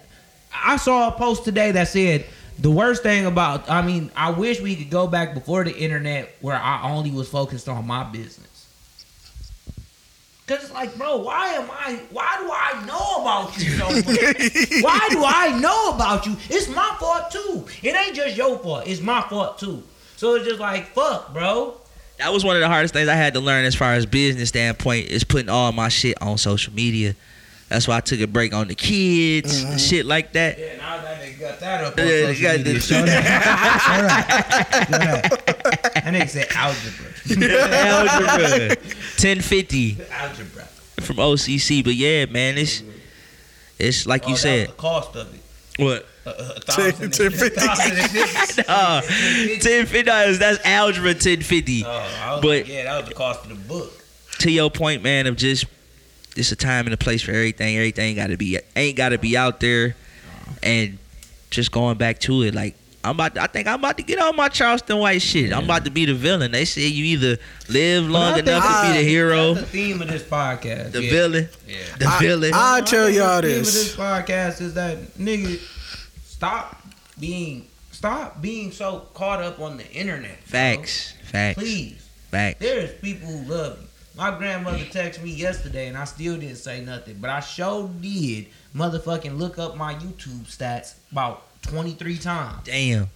[0.55, 2.27] I saw a post today that said
[2.59, 3.69] the worst thing about.
[3.71, 7.29] I mean, I wish we could go back before the internet where I only was
[7.29, 8.49] focused on my business.
[10.47, 12.01] Cause it's like, bro, why am I?
[12.11, 14.05] Why do I know about you so much?
[14.83, 16.37] why do I know about you?
[16.51, 17.65] It's my fault too.
[17.83, 18.87] It ain't just your fault.
[18.87, 19.83] It's my fault too.
[20.17, 21.81] So it's just like, fuck, bro.
[22.19, 24.51] That was one of the hardest things I had to learn as far as business
[24.51, 27.17] standpoint is putting all my shit on social media.
[27.69, 30.59] That's why I took a break on the kids and shit like that.
[30.59, 32.73] Yeah, now that nigga got that up Yeah, on they social got media.
[32.75, 33.81] this- Show that.
[33.85, 34.87] Show that.
[34.91, 35.95] Show that.
[35.95, 37.11] That nigga said algebra.
[37.27, 40.65] Algebra, 1050 algebra.
[41.01, 41.83] from OCC.
[41.83, 42.83] But yeah, man, it's
[43.79, 44.67] it's like Oh, you that said.
[44.69, 45.41] was the cost of it.
[45.83, 46.07] What?
[46.27, 47.61] A, a, a thousand Ten- and- ten fifty.
[47.61, 48.63] thousand and fifty.
[48.69, 50.39] Uh, 1050 dollars.
[50.39, 51.83] That's algebra 1050.
[51.87, 53.91] Oh, But- like, yeah, that was the cost of the book.
[54.41, 55.65] to your point, man, of just
[56.37, 57.77] it's a time and a place for everything.
[57.77, 59.95] Everything got to be ain't got to be out there,
[60.63, 60.99] and
[61.51, 62.55] just going back to it.
[62.55, 62.75] Like
[63.05, 65.53] I'm about, to, I think I'm about to get on my Charleston White shit.
[65.53, 66.53] I'm about to be the villain.
[66.53, 67.37] They say you either
[67.69, 70.93] live long I enough to be the hero, That's the theme of this podcast.
[70.93, 71.11] the yeah.
[71.11, 71.77] villain, Yeah.
[71.99, 72.51] the I, villain.
[72.55, 73.75] I tell y'all the theme of this.
[73.75, 75.59] this podcast is that nigga,
[76.25, 76.83] stop
[77.21, 80.39] being, stop being so caught up on the internet.
[80.49, 80.59] bro.
[80.59, 82.09] facts, facts, Please.
[82.31, 82.61] facts.
[82.61, 83.89] There's people who love you.
[84.17, 88.47] My grandmother texted me yesterday and I still didn't say nothing, but I sure did
[88.75, 92.61] motherfucking look up my YouTube stats about 23 times.
[92.65, 93.09] Damn.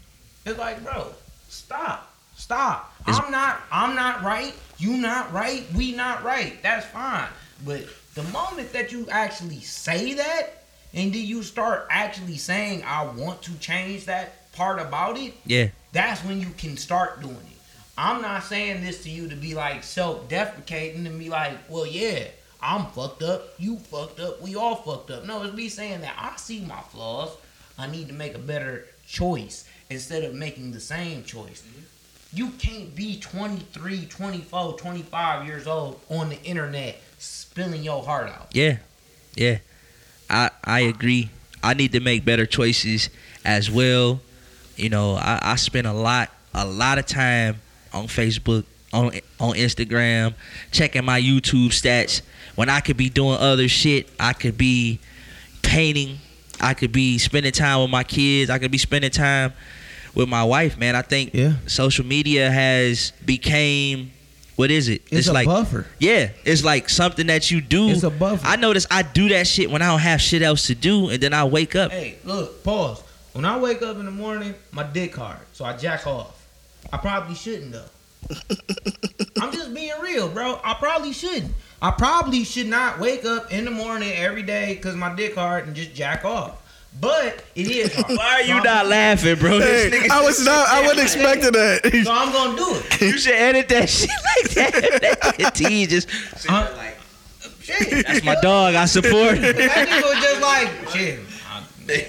[0.44, 1.09] It's like, bro,
[1.49, 2.12] stop.
[2.36, 2.94] Stop.
[3.07, 4.55] Is- I'm not I'm not right.
[4.78, 5.64] You not right.
[5.76, 6.61] We not right.
[6.62, 7.28] That's fine.
[7.64, 7.84] But
[8.14, 13.42] the moment that you actually say that and then you start actually saying I want
[13.42, 17.47] to change that part about it, Yeah, that's when you can start doing it.
[17.99, 22.28] I'm not saying this to you to be like self-deprecating and be like, well, yeah,
[22.62, 25.24] I'm fucked up, you fucked up, we all fucked up.
[25.24, 27.36] No, it's me saying that I see my flaws.
[27.76, 31.62] I need to make a better choice instead of making the same choice.
[31.62, 32.36] Mm-hmm.
[32.36, 38.49] You can't be 23, 24, 25 years old on the internet spilling your heart out.
[38.53, 38.76] yeah,
[39.34, 39.59] yeah.
[40.30, 41.30] I I agree.
[41.64, 43.11] I need to make better choices
[43.44, 44.20] as well.
[44.76, 47.61] You know, I, I spend a lot a lot of time
[47.93, 49.07] on Facebook, on
[49.41, 50.34] on Instagram,
[50.70, 52.22] checking my YouTube stats.
[52.55, 54.99] When I could be doing other shit, I could be
[55.62, 56.18] painting.
[56.61, 58.51] I could be spending time with my kids.
[58.51, 59.53] I could be spending time
[60.14, 60.76] with my wife.
[60.76, 61.53] Man, I think Yeah.
[61.66, 64.11] social media has became
[64.57, 65.03] what is it?
[65.12, 65.86] It's, a like buffer.
[66.01, 67.91] yeah, it's like something that you do.
[67.91, 68.45] It's a buffer.
[68.45, 71.22] I notice I do that shit when I don't have shit else to do, and
[71.22, 71.93] then I wake up.
[71.93, 73.01] Hey, look, pause.
[73.34, 76.38] When I wake up in the morning, my dick hard, so I jack off.
[76.93, 77.85] I probably shouldn't though.
[79.41, 80.61] I'm just being real, bro.
[80.64, 81.53] I probably shouldn't.
[81.81, 85.66] I probably should not wake up in the morning every day because my dick hard
[85.66, 86.61] and just jack off.
[87.01, 88.16] But it is hard.
[88.16, 89.61] Why are So you I'm- not laughing, bro?
[89.61, 90.68] Hey, I was not.
[90.68, 92.03] I wasn't expecting that.
[92.05, 93.01] So I'm gonna do it.
[93.01, 95.35] you should edit that shit like that.
[95.39, 96.09] that T just
[96.49, 96.66] Uh,
[97.62, 98.07] Shit.
[98.07, 98.74] that's my dog.
[98.74, 99.41] I support.
[99.41, 101.20] That nigga was just like, shit,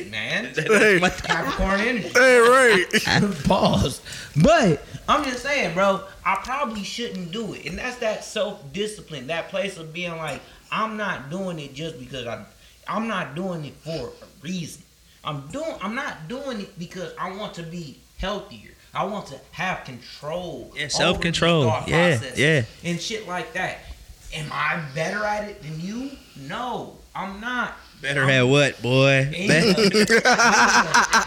[0.10, 0.54] man.
[0.56, 2.10] Hey, Capricorn energy.
[2.10, 3.44] hey, right.
[3.46, 4.02] Pause.
[4.44, 7.66] But I'm just saying, bro, I probably shouldn't do it.
[7.66, 12.00] And that's that self discipline, that place of being like, I'm not doing it just
[12.00, 12.46] because I
[12.88, 14.12] I'm not doing it for a
[14.42, 14.84] reason.
[15.24, 18.72] I'm doing I'm not doing it because I want to be healthier.
[18.94, 20.74] I want to have control.
[20.76, 21.66] Yeah, self-control.
[21.88, 22.64] Yeah, processes yeah.
[22.84, 23.80] And shit like that.
[24.34, 26.12] Am I better at it than you?
[26.48, 27.76] No, I'm not.
[28.02, 29.30] Better have what, boy?
[29.34, 29.84] Ain't Bet- no-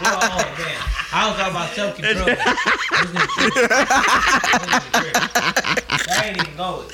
[0.01, 0.69] oh.
[1.15, 2.25] I was talking about self control.
[6.09, 6.87] I ain't even going.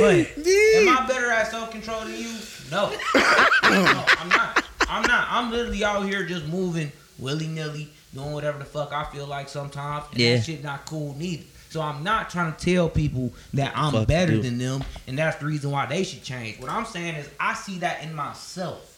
[0.00, 2.34] But am I better at self control than you?
[2.70, 2.88] No.
[2.90, 4.64] no, I'm not.
[4.88, 5.26] I'm not.
[5.30, 9.48] I'm literally out here just moving willy nilly, doing whatever the fuck I feel like
[9.50, 10.06] sometimes.
[10.12, 10.36] And Yeah.
[10.36, 11.44] that shit not cool neither.
[11.72, 14.42] So I'm not trying to tell people that I'm Fuck better you.
[14.42, 16.60] than them, and that's the reason why they should change.
[16.60, 18.90] What I'm saying is I see that in myself.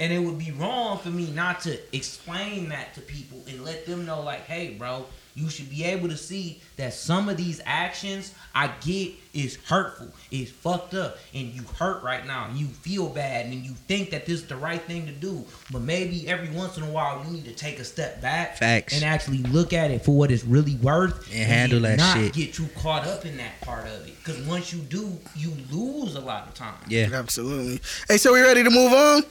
[0.00, 3.86] And it would be wrong for me not to explain that to people and let
[3.86, 5.06] them know, like, hey, bro,
[5.38, 10.08] you should be able to see that some of these actions I get is hurtful,
[10.30, 14.10] is fucked up, and you hurt right now, and you feel bad, and you think
[14.10, 15.44] that this is the right thing to do.
[15.70, 18.94] But maybe every once in a while you need to take a step back Facts.
[18.94, 22.32] and actually look at it for what it's really worth And handle that not shit.
[22.32, 24.14] get too caught up in that part of it.
[24.18, 26.74] Because once you do, you lose a lot of time.
[26.88, 27.08] Yeah.
[27.12, 27.80] Absolutely.
[28.08, 29.22] Hey, so we ready to move on?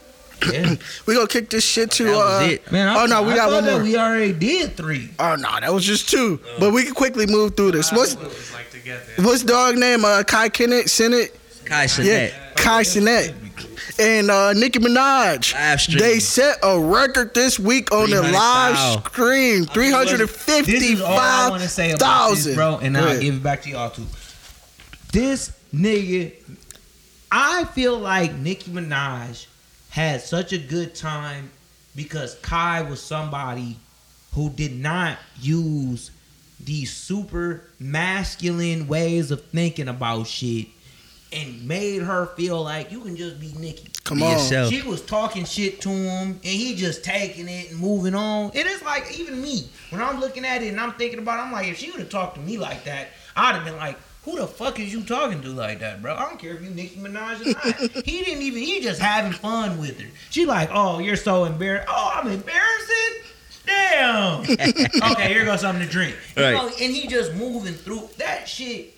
[0.52, 0.74] Yeah.
[1.06, 2.04] We gonna kick this shit to.
[2.04, 2.72] That was uh, it.
[2.72, 3.82] Man, I, oh no, we I got one more.
[3.82, 5.10] We already did three.
[5.18, 6.40] Oh no, that was just two.
[6.58, 7.90] But we can quickly move through this.
[7.92, 9.02] What's It was like together.
[9.18, 10.04] what's dog name?
[10.04, 11.30] Uh, Kai Kennett, Cenat.
[11.64, 13.34] Kai Yeah, Kai Cenat.
[13.98, 15.54] And uh, Nicki Minaj.
[15.54, 15.98] Live stream.
[15.98, 18.32] They set a record this week on the 300,000.
[18.32, 19.64] live stream.
[19.64, 22.96] Three hundred and This is all I want to say about this, thousand, bro, and
[22.96, 24.06] I'll give it back to y'all too.
[25.12, 26.32] This nigga,
[27.32, 29.46] I feel like Nicki Minaj
[29.90, 31.50] had such a good time
[31.96, 33.78] because Kai was somebody
[34.34, 36.10] who did not use
[36.62, 40.66] these super masculine ways of thinking about shit
[41.32, 43.90] and made her feel like you can just be Nicki.
[44.04, 44.32] Come Be on.
[44.32, 44.72] yourself.
[44.72, 48.50] She was talking shit to him, and he just taking it and moving on.
[48.54, 51.42] It is like even me when I'm looking at it and I'm thinking about, it,
[51.42, 53.98] I'm like, if she would have talked to me like that, I'd have been like,
[54.30, 56.14] who the fuck is you talking to like that, bro?
[56.14, 57.52] I don't care if you Nicki Minaj or
[57.94, 58.04] not.
[58.04, 58.62] he didn't even.
[58.62, 60.08] He just having fun with her.
[60.30, 61.88] She like, oh, you're so embarrassed.
[61.90, 63.22] Oh, I'm embarrassing.
[63.66, 64.40] Damn.
[65.12, 66.14] okay, here goes something to drink.
[66.36, 66.52] You Right.
[66.52, 68.94] know, and he just moving through that shit.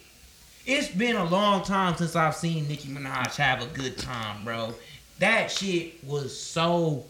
[0.67, 4.75] It's been a long time since I've seen Nicki Minaj have a good time, bro.
[5.19, 7.05] That shit was so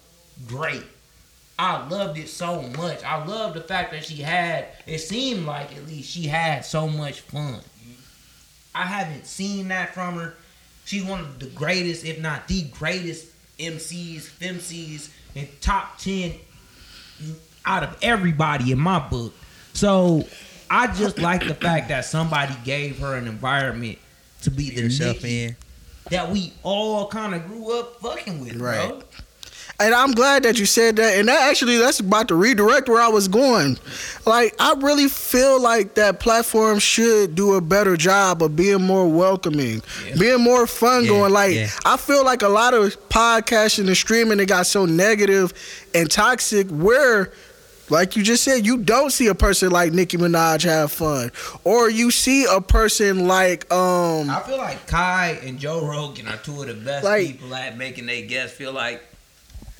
[0.47, 0.83] great.
[1.59, 3.03] I loved it so much.
[3.05, 6.89] I love the fact that she had, it seemed like at least she had so
[6.89, 7.61] much fun.
[8.75, 10.35] I haven't seen that from her.
[10.85, 13.27] She's one of the greatest, if not the greatest
[13.59, 16.33] MCs, FemCs, and top 10
[17.67, 19.35] out of everybody in my book.
[19.73, 20.27] So
[20.71, 23.99] I just like the fact that somebody gave her an environment
[24.43, 25.57] to be the Yourself Nicki in.
[26.11, 28.89] that we all kind of grew up fucking with, Right.
[28.89, 29.03] bro.
[29.81, 31.19] And I'm glad that you said that.
[31.19, 33.79] And that actually, that's about to redirect where I was going.
[34.27, 39.09] Like, I really feel like that platform should do a better job of being more
[39.09, 39.83] welcoming,
[40.19, 41.33] being more fun Yeah, going.
[41.33, 41.69] Like, yeah.
[41.87, 45.53] I feel like a lot of podcasting and streaming, it got so negative
[45.95, 47.33] and toxic where.
[47.93, 51.33] Like you just said, you don't see a person like Nicki Minaj have fun,
[51.65, 56.37] or you see a person like um I feel like Kai and Joe Rogan are
[56.37, 59.03] two of the best Like- people at making their guests feel like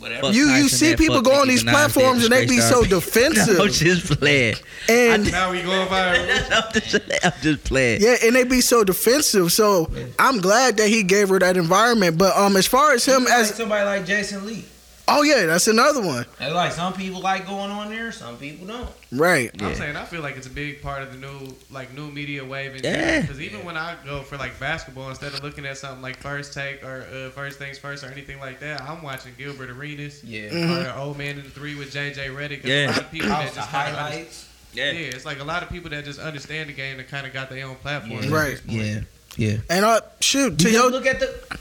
[0.01, 0.33] whatever.
[0.33, 4.19] You you see people go on these platforms and they be so defensive I'm just
[4.19, 4.57] playing.
[4.89, 6.51] and Now we going viral.
[6.75, 8.03] I'm just, I'm just playing.
[8.03, 9.53] Yeah, and they be so defensive.
[9.53, 12.19] So I'm glad that he gave her that environment.
[12.19, 14.65] But um, as far as him like as somebody like Jason Lee.
[15.13, 16.25] Oh yeah, that's another one.
[16.39, 18.89] And like some people like going on there, some people don't.
[19.13, 19.51] Right.
[19.63, 22.45] I'm saying I feel like it's a big part of the new like new media
[22.45, 22.81] wave.
[22.85, 23.21] Yeah.
[23.23, 26.55] Because even when I go for like basketball, instead of looking at something like First
[26.55, 30.47] Take or uh, First Things First or anything like that, I'm watching Gilbert Arenas Yeah.
[30.47, 32.61] or the Old Man and the Three with JJ Redick.
[32.63, 32.87] 'cause Yeah.
[32.87, 34.47] A lot of people that just of kinda under- highlights.
[34.73, 34.85] yeah.
[34.93, 37.51] it's like a lot of people that just understand the game that kind of got
[37.51, 38.23] their own platform.
[38.25, 38.31] Yeah.
[38.35, 38.61] Right.
[38.67, 39.01] Yeah.
[39.37, 39.57] Yeah.
[39.69, 41.59] And uh, shoot to Because your look at the.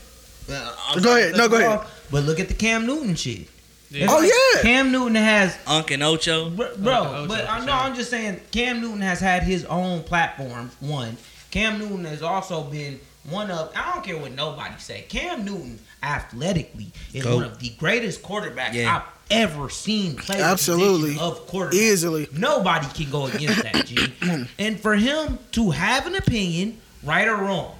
[0.47, 1.35] Well, I'm Go ahead.
[1.37, 1.87] No, go you ahead.
[2.09, 3.47] Off, But look at the Cam Newton shit.
[3.91, 4.05] Yeah.
[4.09, 4.61] Oh, like yeah.
[4.61, 6.49] Cam Newton has Unc and Ocho.
[6.51, 7.73] Bro, Ocho, but for I know sure.
[7.73, 10.69] I'm just saying Cam Newton has had his own platform.
[10.79, 11.17] One,
[11.49, 12.99] Cam Newton has also been
[13.29, 15.05] one of I don't care what nobody say.
[15.09, 17.37] Cam Newton athletically is Go.
[17.37, 18.97] one of the greatest quarterbacks Yeah.
[18.97, 21.17] I've ever seen play Absolutely.
[21.19, 21.73] of quarterback.
[21.79, 22.27] Easily.
[22.31, 23.97] Nobody can go against that, G.
[24.59, 27.75] and for him to have an opinion, right or wrong,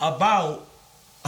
[0.00, 0.65] about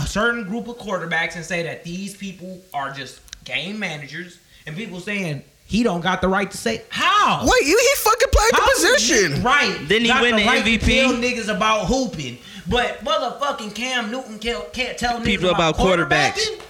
[0.03, 4.77] a certain group of quarterbacks and say that these people are just game managers, and
[4.77, 7.41] people saying he don't got the right to say how.
[7.43, 9.33] wait, you he fucking played How the position.
[9.35, 9.89] Nick Wright.
[9.89, 11.01] Didn't he got win the right to MVP?
[11.01, 12.39] Tell niggas about hooping,
[12.69, 16.33] but motherfucking Cam Newton can't, can't tell niggas People about quarterbacks.
[16.39, 16.63] quarterbacking?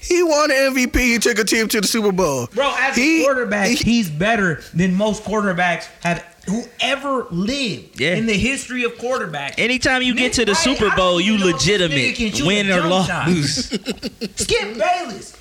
[0.00, 0.96] He won the MVP.
[0.96, 2.46] He took a team to the Super Bowl.
[2.52, 8.00] Bro, as He- a quarterback, he- he's better than most quarterbacks have who ever lived
[8.00, 8.14] Yeah.
[8.16, 9.54] in the history of quarterbacks.
[9.58, 12.16] Anytime you get to the Nick Wright, Super Bowl, you even know if this nigga
[12.16, 13.28] can legitimate, win or jump shot.
[13.28, 13.66] lose.
[14.36, 15.36] Skip Bayless,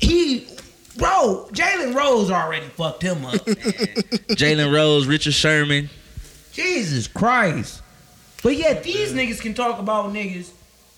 [0.00, 0.46] he,
[0.96, 3.34] bro, Jalen Rose already fucked him up.
[4.34, 5.90] Jalen Rose, Richard Sherman.
[6.52, 7.82] Jesus Christ.
[8.42, 10.50] But yet these niggas can talk about niggas,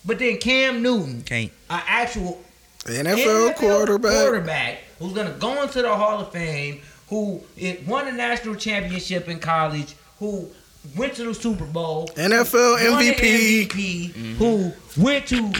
[0.05, 1.51] but then Cam Newton, Can't.
[1.71, 2.43] an actual
[2.85, 4.13] NFL, quarterback.
[4.13, 6.81] quarterback who's gonna go into the Hall of Fame,
[7.11, 10.49] who it won a national championship in college, who
[10.97, 14.35] went to the Super Bowl, NFL won MVP, MVP, Mm-hmm.
[14.37, 15.53] who went to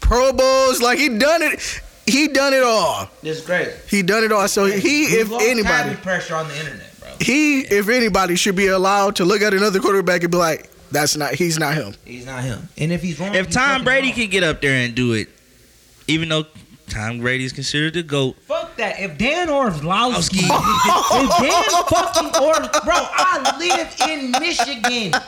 [0.00, 0.80] Pro Bowls.
[0.82, 1.80] Like he done it.
[2.06, 3.10] He done it all.
[3.22, 3.68] this great.
[3.88, 4.46] He done it all.
[4.46, 7.08] So he, if anybody, pressure on the internet, bro.
[7.20, 11.16] he, if anybody, should be allowed to look at another quarterback and be like, "That's
[11.16, 11.34] not.
[11.34, 12.68] He's not him." He's not him.
[12.78, 14.16] And if he's wrong, If he's Tom Brady wrong.
[14.18, 15.28] can get up there and do it,
[16.06, 16.44] even though
[16.88, 19.00] Tom Brady is considered the goat, Fuck that.
[19.00, 25.20] If Dan Orlovsky, if Dan fucking Orlovsky, bro, I live in Michigan.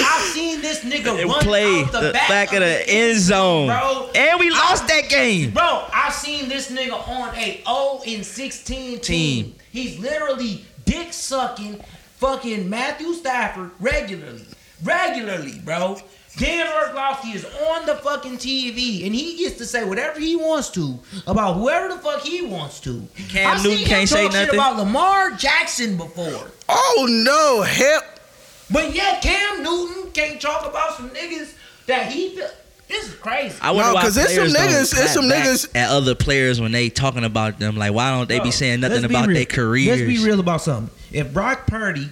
[0.00, 3.68] I've seen this nigga run play out the, the back, back of the end zone,
[3.68, 4.10] bro.
[4.14, 5.50] and we lost that game.
[5.50, 9.00] Bro, I've seen this nigga on a 0 and 16 team.
[9.00, 9.54] Team.
[9.72, 11.80] He's literally dick sucking
[12.16, 14.44] fucking Matthew Stafford regularly.
[14.84, 15.98] Regularly, bro.
[16.38, 20.70] Dan Orlovsky is on the fucking TV and he gets to say whatever he wants
[20.70, 23.06] to about whoever the fuck he wants to.
[23.28, 24.58] Cam I've Newton can't say talk shit nothing?
[24.58, 26.50] about Lamar Jackson before.
[26.68, 28.02] Oh no, hip.
[28.70, 31.54] But yet Cam Newton can't talk about some niggas
[31.86, 32.48] that he feel.
[32.86, 33.54] This is crazy.
[33.60, 36.14] I wonder No, why 'cause it's some players don't niggas- it's some niggas- at other
[36.14, 37.76] players when they talking about them.
[37.76, 39.34] Like, why don't they be saying nothing be about real.
[39.36, 39.98] their careers?
[40.00, 40.88] Let's be real about something.
[41.12, 42.08] If Brock Purdy,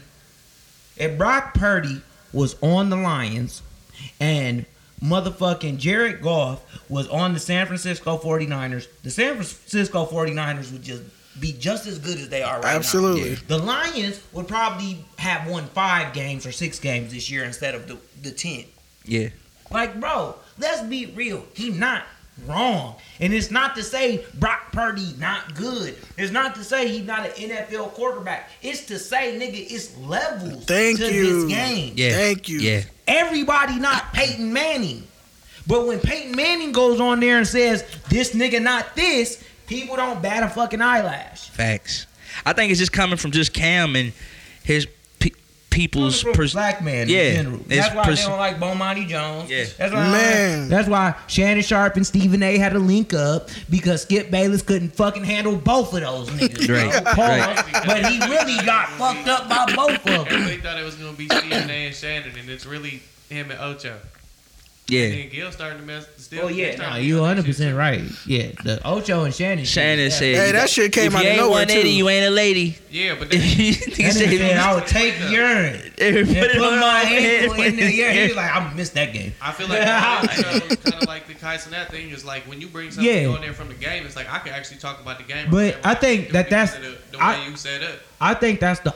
[0.98, 2.02] if Brock Purdy
[2.32, 3.62] was on the Lions
[4.20, 4.66] and
[5.02, 11.02] motherfucking Jared Goff was on the San Francisco 49ers, the San Francisco 49ers would just
[11.40, 12.76] be just as good as they are right now.
[12.76, 13.34] Absolutely.
[13.34, 17.86] The Lions would probably have won five games or six games this year instead of
[17.86, 18.64] the, the 10.
[19.04, 19.28] Yeah,
[19.70, 21.44] Like, bro, let's be real.
[21.54, 22.04] He not
[22.46, 22.96] wrong.
[23.20, 25.96] And it's not to say Brock Purdy not good.
[26.18, 28.50] It's not to say he's not an NFL quarterback.
[28.62, 31.46] It's to say, nigga, it's levels Thank to you.
[31.46, 31.94] this game.
[31.96, 32.12] yeah.
[32.12, 32.58] Thank you.
[32.60, 35.04] Yeah, Everybody not Peyton Manning.
[35.66, 40.22] But when Peyton Manning goes on there and says, this nigga not this, people don't
[40.22, 41.48] bat a fucking eyelash.
[41.50, 42.06] facts.
[42.44, 44.12] I think it's just coming from just Cam and
[44.62, 44.92] his pe-
[45.76, 47.60] people's Coming pers- black man yeah, in general.
[47.60, 49.50] it's That's why pers- they don't like Bomani Jones.
[49.50, 49.64] Yeah.
[49.78, 50.68] That's why Man.
[50.68, 52.56] That's why Shannon Sharpe and Stephen A.
[52.58, 56.66] had to link up because Skip Bayless couldn't fucking handle both of those niggas.
[56.76, 57.12] Right, bro.
[57.12, 57.16] Pause.
[57.28, 57.86] right.
[57.86, 60.26] But he really got fucked up by both of them.
[60.28, 61.86] Everybody thought it was gonna be Stephen A.
[61.86, 63.96] and Shannon, and it's really him and Ocho.
[64.88, 65.08] And yeah.
[65.08, 66.06] then Gil starting to mess.
[66.16, 67.76] Still, Oh yeah, they no, you do that 100 shit, percent too.
[67.76, 68.02] right.
[68.26, 69.64] Yeah, the Ocho and Shannon.
[69.64, 70.10] shit, Shannon yeah.
[70.10, 71.96] said, Hey, that shit came if out you of ain't nowhere 180, too.
[71.96, 72.78] you ain't a lady.
[72.90, 76.66] Yeah, but he then, That said, nigga I would take urine Put and it put
[76.66, 77.66] on my my ankle head.
[77.72, 78.12] in the air.
[78.12, 79.32] He was like, I'm gonna miss that game.
[79.42, 82.90] I feel like kind of like the Kai that thing is like when you bring
[82.92, 83.28] something Yeah.
[83.28, 85.50] on there from the game, it's like I can actually talk about the game.
[85.50, 87.98] But or I think that that's- the, the I- way you set up.
[88.20, 88.94] I think that's the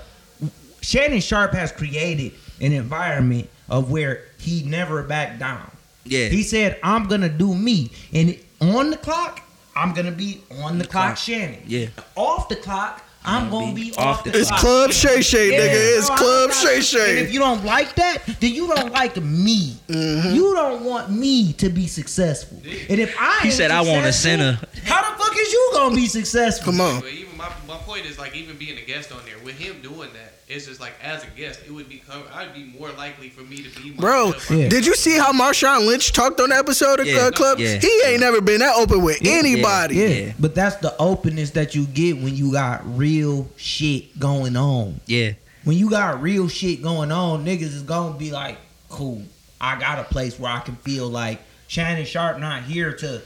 [0.82, 5.70] Shannon Sharpe has created an environment of where he never backed down.
[6.04, 6.28] Yeah.
[6.28, 9.40] He said, "I'm gonna do me," and on the clock,
[9.76, 11.16] I'm gonna be on the clock, clock.
[11.18, 11.62] Shannon.
[11.66, 11.86] Yeah.
[12.16, 14.40] Off the clock, I'm gonna be, off the, clock.
[14.40, 14.60] It's clock.
[14.60, 15.98] Club Shay Shay, Yeah, nigga.
[15.98, 17.18] It's no, Club not- Shay And Shay.
[17.20, 19.76] if you don't like that, then you don't like me.
[19.88, 20.34] Mm-hmm.
[20.34, 22.60] You don't want me to be successful.
[22.88, 25.70] And if I He said, "I want a successful, center." How the fuck is you
[25.74, 26.72] gonna be successful?
[26.72, 27.00] Come on.
[27.00, 29.80] But even my, my point is like even being a guest on there with him
[29.82, 33.28] doing that, it's just like as a guest, it would become I'd be more likely
[33.28, 34.32] for me to be Bro.
[34.50, 34.68] Yeah.
[34.68, 37.58] did you see how Marshawn Lynch talked on the episode of Yeah, uh, Club?
[37.58, 37.76] yeah.
[37.78, 39.96] He ain't never been that open with Yeah, anybody.
[39.96, 40.06] Yeah.
[40.08, 40.32] Yeah.
[40.38, 45.00] but that's the openness that you get when you got real shit going on.
[45.06, 45.32] Yeah.
[45.64, 49.22] When you got real shit going on, niggas is gonna be like, cool.
[49.60, 53.22] I got a place where I can feel like Shannon Sharpe not here to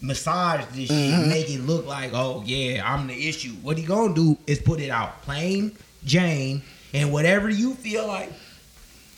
[0.00, 3.50] massage this shit, and make it look like, oh yeah, I'm the issue.
[3.62, 6.62] What he gonna do is put it out plain Jane,
[6.94, 8.32] and whatever you feel like.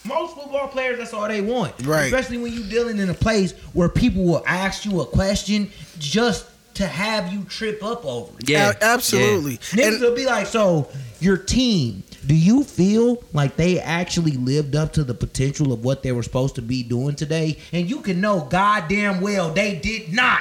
[0.04, 1.86] Most football players, that's all they want.
[1.86, 2.06] Right.
[2.06, 5.70] Especially when you're dealing in a place where people will ask you a question
[6.00, 8.48] just to have you trip up over it.
[8.48, 8.72] Yeah.
[8.72, 9.58] A- absolutely.
[9.58, 10.88] Niggas And will be like, so
[11.20, 16.02] your team, do you feel like they actually lived up to the potential of what
[16.02, 17.58] they were supposed to be doing today?
[17.72, 20.40] And you can know goddamn well they did not.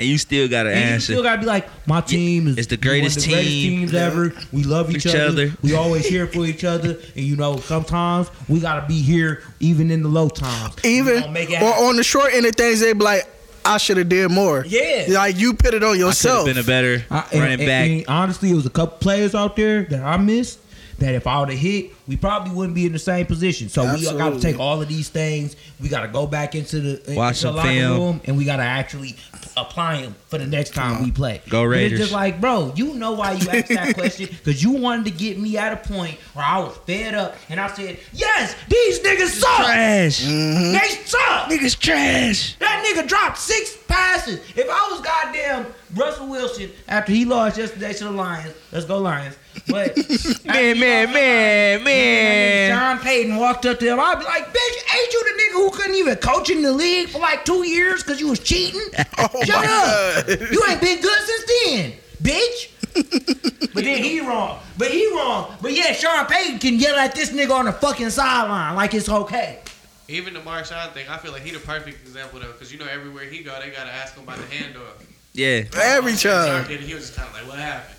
[0.00, 2.66] And you still got to And you still gotta be like, my team is it's
[2.68, 3.80] the one of greatest team.
[3.80, 4.32] teams ever.
[4.50, 5.26] We love each, Each other.
[5.26, 5.52] other.
[5.62, 6.92] We always here for each other.
[7.14, 10.74] And you know, sometimes we gotta be here even in the low times.
[10.84, 13.28] Even make it or on the short end of things, they be like,
[13.62, 14.64] I should have did more.
[14.66, 15.04] Yeah.
[15.10, 16.46] Like you put it on I yourself.
[16.46, 17.88] been a better I- and- running and- back.
[17.90, 20.58] and honestly, it was a couple players out there that I missed
[20.98, 23.70] that if I would have hit, we probably wouldn't be in the same position.
[23.70, 25.56] So we got to take all of these things.
[25.80, 27.98] We got to go back into the, Watch into the locker film.
[27.98, 29.16] room, and we got to actually
[29.60, 31.42] apply them for the next time we play.
[31.48, 31.92] Go But Raiders.
[31.92, 34.26] It's just like, bro, you know why you asked that question?
[34.26, 37.60] Because you wanted to get me at a point where I was fed up, and
[37.60, 39.56] I said, yes, these niggas suck.
[39.64, 40.24] Trash.
[40.24, 40.72] Mm-hmm.
[40.72, 41.48] They suck.
[41.50, 42.56] Niggas trash.
[42.58, 44.40] That nigga dropped six passes.
[44.56, 48.98] If I was goddamn Russell Wilson after he lost yesterday to the Lions, let's go
[48.98, 49.36] Lions.
[49.68, 49.96] But
[50.44, 52.70] Man, man, man, man.
[52.70, 54.00] John Payton walked up to him.
[54.00, 57.08] I'd be like, bitch, ain't you the nigga who couldn't even coach in the league
[57.08, 58.80] for like two years because you was cheating?
[59.18, 60.28] Oh Shut up.
[60.28, 61.92] You ain't been good since then,
[62.22, 62.70] bitch.
[63.74, 64.58] but then he wrong.
[64.76, 65.54] But he wrong.
[65.60, 69.08] But yeah, Sean Payton can yell at this nigga on the fucking sideline like it's
[69.08, 69.60] okay.
[70.08, 72.86] Even the Marshawn thing, I feel like he the perfect example though, because you know
[72.86, 75.04] everywhere he go, they gotta ask him about the handoff.
[75.32, 75.62] Yeah.
[75.80, 76.64] Every time.
[76.66, 77.94] He was just kind of like, "What happened?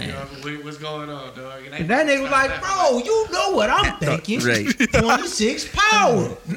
[0.00, 3.02] You know, what- what's going on, dog?" And And that nigga was like, bro, oh,
[3.04, 4.40] you know what I'm thinking.
[4.40, 4.66] Right.
[4.92, 6.36] 26 power.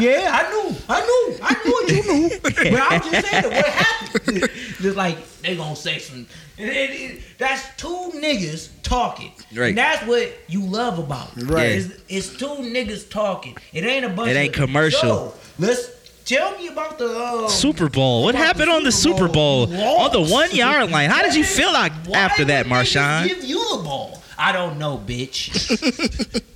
[0.00, 0.76] yeah, I knew.
[0.88, 1.38] I knew.
[1.42, 2.38] I knew what you knew.
[2.42, 4.50] But I'm just saying, what happened?
[4.80, 6.26] Just like, they gonna say some.
[6.58, 9.32] and it- it- that's two niggas talking.
[9.54, 9.68] Right.
[9.68, 11.44] And that's what you love about it.
[11.44, 11.66] Right.
[11.70, 13.56] It's, it's two niggas talking.
[13.72, 15.00] It ain't a bunch It ain't of, commercial.
[15.00, 15.88] So, let's
[16.28, 18.22] tell me about the uh, Super Bowl.
[18.24, 19.68] What about happened on the Super Bowl?
[19.68, 21.10] You On the one yard line.
[21.10, 23.26] How did you feel like Why after that, would niggas Marshawn?
[23.28, 24.22] Give you the ball.
[24.36, 26.42] I don't know, bitch.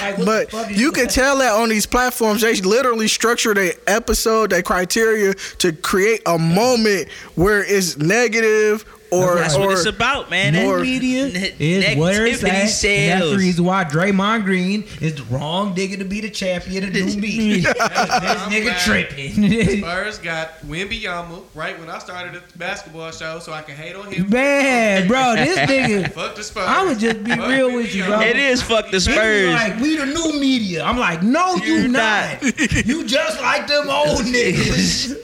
[0.00, 1.12] Like, But the fuck is you can that?
[1.12, 6.38] tell that on these platforms, they literally structure their episode, their criteria to create a
[6.38, 10.52] moment where it's negative or That's That's what or it's about, man.
[10.54, 12.84] New That- media ne- is where it's negativity at.
[13.12, 16.84] And that's the reason why Draymond Green is the wrong nigga to be the champion
[16.84, 17.72] of new media.
[17.72, 19.78] this I'm nigga glad tripping.
[19.82, 24.10] Spurs got Wembanyama right when I started the basketball show, so I can hate on
[24.12, 24.28] him.
[24.28, 26.12] Man, bro, this nigga.
[26.12, 26.66] Fuck the Spurs.
[26.68, 28.20] I'ma just be Fuck real with you, bro.
[28.20, 29.54] It is fuck the Spurs.
[29.54, 30.82] like, we the new media.
[30.84, 32.42] I'm like, no, you You not.
[32.86, 35.16] you just like them old niggas.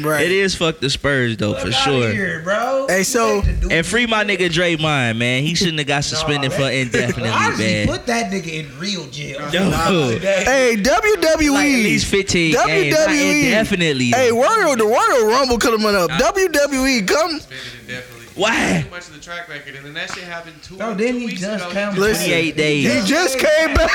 [0.00, 0.24] Right.
[0.24, 2.10] It is fuck the Spurs though, Fuck for outta sure.
[2.12, 2.86] Here, bro.
[2.88, 5.42] Hey, so- You ain't the new And free my nigga Draymond, man.
[5.42, 7.86] He shouldn't have got suspended for indefinitely, Honestly, man.
[7.88, 9.38] put that nigga in real jail.
[9.50, 10.22] Dude.
[10.22, 11.50] Hey, WWE.
[11.52, 12.94] Like at least 15 games.
[12.94, 13.44] Not WWE.
[13.44, 14.06] indefinitely.
[14.06, 14.40] Hey, though.
[14.42, 16.10] Royal, the Royal Rumble could have coming up.
[16.10, 17.30] WWE, come.
[17.40, 18.14] Suspended indefinitely.
[18.34, 18.82] Why?
[18.84, 21.26] Too much of the track record, and then that shit happened two, No, two he
[21.26, 21.72] weeks just ago.
[21.74, 22.26] come- Listen.
[22.28, 22.92] 28 days.
[23.02, 23.90] He just came back.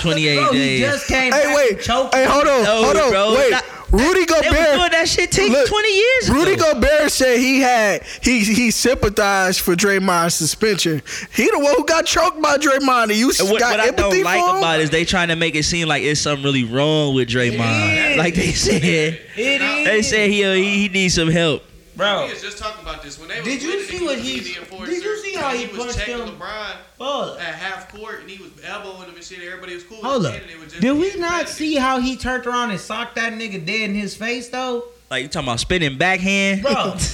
[0.00, 0.80] 28 Bro, he days.
[0.80, 1.68] just came hey, back wait.
[1.76, 2.18] from choking.
[2.20, 2.64] Hey, hold on.
[2.64, 3.10] No, hold on.
[3.10, 3.34] bro.
[3.36, 3.50] Wait.
[3.50, 4.92] That- Rudy They was doing Gobert.
[4.92, 6.74] that shit take Look, 20 years Rudy ago.
[6.74, 11.02] Gobert said he had he he sympathized for Draymond's suspension.
[11.34, 13.04] He the one who got choked by Draymond.
[13.04, 14.56] And you And what, got what I don't like him?
[14.58, 17.28] about it is they trying to make it seem like it's something really wrong with
[17.28, 18.12] Draymond.
[18.12, 18.16] is.
[18.16, 19.20] Like they said, It
[19.62, 19.86] is.
[19.86, 21.62] they said he uh, he, he needs some help.
[21.96, 22.26] bro.
[22.26, 24.86] We was just talking about this when they Did you see what he- being the
[24.86, 26.28] did you see how and he was punched checking him?
[26.36, 27.40] LeBron Fuck.
[27.40, 29.42] at half court and he was elbowing him and shit.
[29.42, 29.98] Everybody was cool.
[29.98, 30.36] Hold with up.
[30.36, 33.16] it, and it was just Did we not see how he turned around and socked
[33.16, 34.84] that nigga dead in his face though?
[35.10, 36.62] Like you talking about spinning backhand?
[36.62, 36.96] Bro.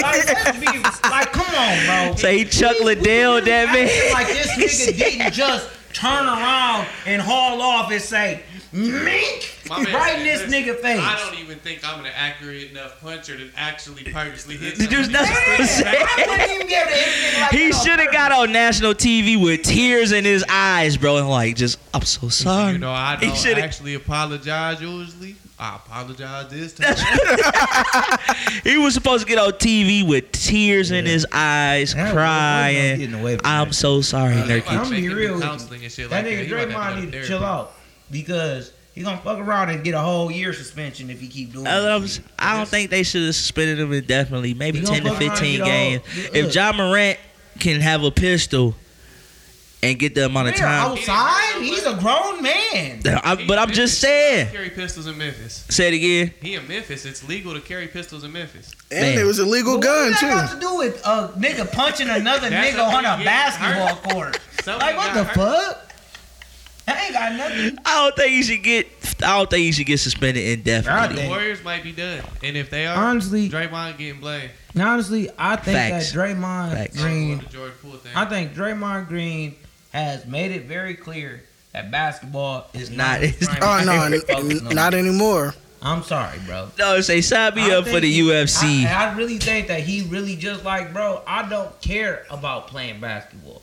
[0.00, 0.66] Like, be,
[1.10, 2.16] like come on, bro.
[2.16, 4.12] Say he Chuck Liddell, that acting man.
[4.12, 4.48] Like this
[4.86, 8.42] nigga didn't just turn around and haul off and say,
[8.72, 11.00] mink, My man right in this nigga face.
[11.02, 14.76] I don't even think I'm an accurate enough puncher to actually purposely hit.
[14.78, 17.50] Did you somebody." not- Man, I wouldn't even be able to hit a nigga like
[17.52, 21.56] He should have got on national TV with tears in his eyes, bro, and like
[21.56, 22.72] just I'm so sorry.
[22.72, 25.36] You know, I don't shoulda- actually apologize usually.
[25.62, 26.96] I apologize this time.
[28.64, 32.98] He was supposed to get on TV with tears in his eyes, That crying.
[32.98, 34.68] getting away I'm so sorry, Uh, Nurkic.
[34.68, 35.48] I'm gonna be real with you.
[35.48, 36.68] counseling and shit That like nigga that.
[36.68, 37.72] He about to Draymond need to chill out
[38.10, 41.66] because he gonna fuck around and get a whole year suspension if he keep doing
[41.66, 42.00] I, that.
[42.00, 44.54] was- I don't think they should have suspended him indefinitely.
[44.54, 46.02] Maybe 10 to fuck around and 15 get games.
[46.24, 46.34] look.
[46.36, 47.18] If John Morant
[47.58, 48.74] can have a pistol
[49.82, 51.62] and get the amount of time, outside.
[51.62, 53.00] He's a grown man.
[53.06, 54.48] I, but I'm in just saying.
[54.50, 55.64] Carry pistols in Memphis.
[55.70, 56.34] Say it again.
[56.42, 57.06] He in Memphis.
[57.06, 58.72] It's legal to carry pistols in Memphis.
[58.90, 59.18] And Man.
[59.18, 60.26] it was a legal But gun what too.
[60.26, 64.02] have to do with a nigga punching another nigga a on a basketball hurt.
[64.10, 64.40] court?
[64.64, 65.34] Somebody Like what the hurt.
[65.34, 65.89] fuck?
[66.90, 67.78] That ain't got nothing.
[67.84, 68.86] I don't think he should get.
[69.22, 71.22] I don't think he should get suspended indefinitely.
[71.22, 74.50] The Warriors might be done, and if they are, Honestly- Draymond getting blamed.
[74.78, 76.12] Honestly, I think Facts.
[76.12, 77.00] that Draymond Facts.
[77.02, 78.12] Green The George Poole thing.
[78.14, 79.56] I think Draymond Green
[79.92, 81.42] has made it very clear
[81.72, 83.16] that basketball is Not- not.
[83.18, 85.54] Oh, his it's primary Oh no, n- not anymore.
[85.82, 86.68] I'm sorry, bro.
[86.78, 88.84] No, say sign me I up for the he- UFC.
[88.86, 91.22] I, I really think that he really just like, bro.
[91.26, 93.59] I don't care about playing basketball.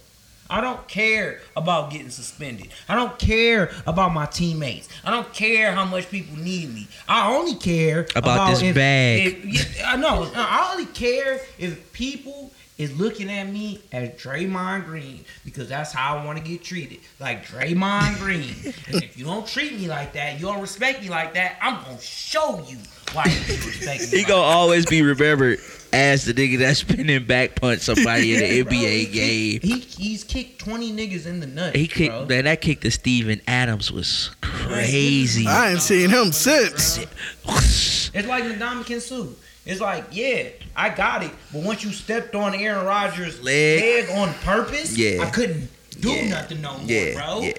[0.49, 2.69] I don't care about getting suspended.
[2.87, 4.89] I don't care about my teammates.
[5.03, 6.87] I don't care how much people need me.
[7.07, 9.41] I only care About this if, bag.
[9.43, 10.29] If, I know.
[10.35, 16.17] I only care if people is looking at me as Draymond Green because that's how
[16.17, 18.53] I want to get treated, like Draymond Green.
[18.87, 21.83] and if you don't treat me like that, you don't respect me like that, I'm
[21.83, 22.77] gonna show you
[23.13, 24.07] why you respect me.
[24.07, 25.59] He like gonna always be remembered
[25.93, 29.59] as the nigga that's spinning back punch somebody in the NBA game.
[29.61, 31.75] He he's kicked twenty niggas in the nuts.
[31.77, 32.25] He kicked bro.
[32.25, 35.47] man, that kick to Steven Adams was crazy.
[35.47, 36.99] I ain't seen him since.
[38.13, 39.27] It's like Ndamukong Suh.
[39.65, 44.07] It's like, yeah, I got it, but once you stepped on Aaron Rodgers' Leg.
[44.07, 45.21] leg, on purpose, Yeah.
[45.23, 45.69] I couldn't
[45.99, 46.29] do Yeah.
[46.29, 47.41] nothing no more, Yeah, bro.
[47.41, 47.53] yeah.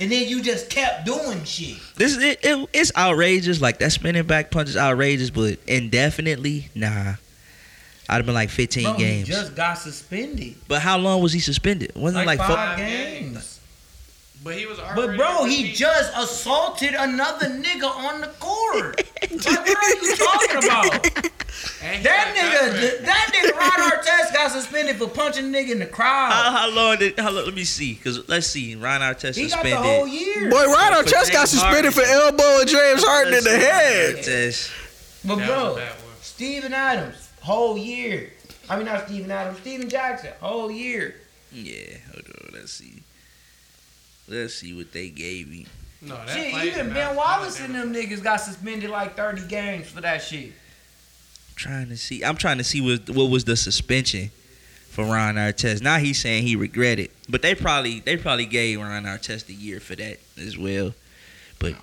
[0.00, 1.76] And then you just kept doing shit.
[1.96, 3.60] This is it, it, it's outrageous.
[3.60, 7.14] Like that spinning back punch is outrageous, but indefinitely, nah.
[8.08, 9.26] I'd have been like 15 Bro, games.
[9.28, 10.54] he just got suspended.
[10.68, 11.92] but how long was he suspended?
[11.96, 12.56] Wasn't Like, it like four?
[12.56, 13.52] five four- games.
[14.44, 18.96] But he was But bro, he just assaulted another nigga on the court.
[19.22, 21.30] like, what are you talking about?
[21.82, 25.70] And he That got nigga, that nigga Ron Artest got suspended for punching a nigga
[25.72, 26.30] in the crowd.
[26.30, 27.18] How, how long did?
[27.18, 28.76] How long, let me see, cause let's see.
[28.76, 30.50] Ron Artest he got the whole year.
[30.50, 34.16] Boy, Ryan For Artest got James suspended for elbowing James Harden in the see, head.
[34.16, 34.70] Artest.
[35.26, 36.14] But That bro, was a bad one.
[36.20, 38.30] Steven Adams, whole year.
[38.68, 41.14] I mean, not Steven Adams, Steven Jackson, whole year.
[41.52, 42.50] Yeah, hold on.
[42.54, 43.02] Let's see.
[44.28, 45.66] Let's see what they gave him.
[46.02, 49.88] No, that Shit, even Ben not- Wallace and them niggas got suspended like 30 games
[49.88, 50.52] for that shit.
[51.54, 52.22] trying to see.
[52.24, 54.30] I'm trying to see what what was the suspension
[54.90, 55.80] for Ron Artest.
[55.82, 59.78] Now he's saying he regretted, but they probably they probably gave Ron Artest a year
[59.80, 60.92] for that as well.
[61.58, 61.74] But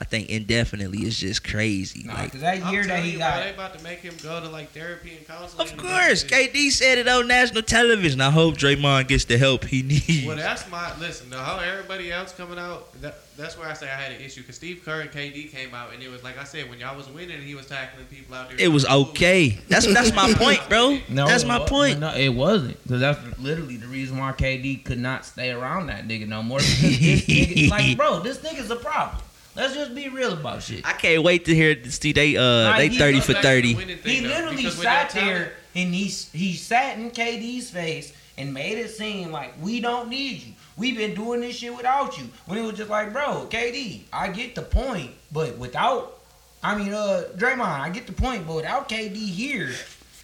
[0.00, 2.04] I think indefinitely is just crazy.
[2.04, 3.42] Nah, like, cause that I'm year that he you, got.
[3.42, 5.68] they about to make him go to like therapy and counseling.
[5.68, 6.22] of course.
[6.22, 8.20] KD said it on national television.
[8.20, 10.24] I hope Draymond gets the help he needs.
[10.24, 11.28] Well, that's my listen.
[11.30, 14.42] The how everybody else coming out, that, that's where I say I had an issue
[14.42, 16.96] because Steve Kerr and KD came out and it was like I said when y'all
[16.96, 18.60] was winning, he was tackling people out there.
[18.60, 19.06] it was Cool.
[19.08, 19.58] okay.
[19.68, 20.98] That's that's my point, bro.
[21.08, 21.98] No, that's my point.
[21.98, 22.80] No, it wasn't.
[22.84, 26.58] Because that's literally the reason why KD could not stay around that nigga no more.
[26.58, 29.20] Because this nigga, like, bro, this nigga's a problem.
[29.56, 30.86] Let's just be real about shit.
[30.86, 33.54] I can't wait to hear see they uh Like, they thirty for Back to the
[33.54, 33.74] thirty.
[33.74, 38.54] winning He thing, though, literally sat there and he he sat in KD's face and
[38.54, 40.52] made it seem like we don't need you.
[40.76, 42.24] We've been doing this shit without you.
[42.46, 46.20] When it was just like, bro, KD, I get the point, but without,
[46.62, 49.70] I mean, uh, Draymond, I get the point, but without KD here,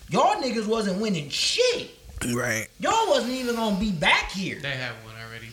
[0.08, 1.90] y'all niggas wasn't winning shit.
[2.32, 2.68] Right.
[2.80, 4.58] Y'all wasn't even gonna be back here.
[4.60, 5.05] They have one already,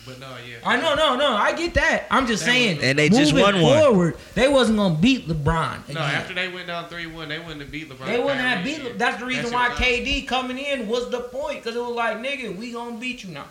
[0.06, 0.58] but no, yeah.
[0.66, 2.06] I know, no, no, I get that.
[2.12, 3.80] I'm just They saying, was- And they just moving won one.
[3.80, 5.84] forward, they wasn't gonna beat LeBron.
[5.84, 5.96] Again.
[5.96, 8.06] No, after they went down three one, they wouldn't have beat LeBron.
[8.06, 8.84] They wouldn't have beat.
[8.84, 11.76] Le- That's the reason That why shit was KD coming in was the point, because
[11.76, 13.46] it was like, nigga, we gonna beat you now.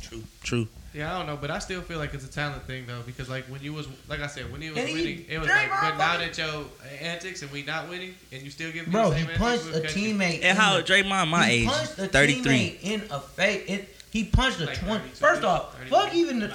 [0.00, 0.68] True, true.
[0.94, 3.28] Yeah, I don't know, but I still feel like it's a talent thing though, because
[3.28, 5.46] like when you was, like I said, when he was And he- winning, it was
[5.48, 6.64] like, but now that your
[7.02, 9.80] antics and we not winning, and you still give Bro, the he punched a we'll
[9.82, 10.14] catch you.
[10.14, 10.40] teammate.
[10.42, 12.78] And how the- Draymond my he age, punched a thirty three.
[12.82, 13.80] teammate in a face.
[14.12, 15.08] It, he punched a Like twenty.
[15.08, 15.94] 32, First off, 32.
[15.94, 16.48] fuck even the,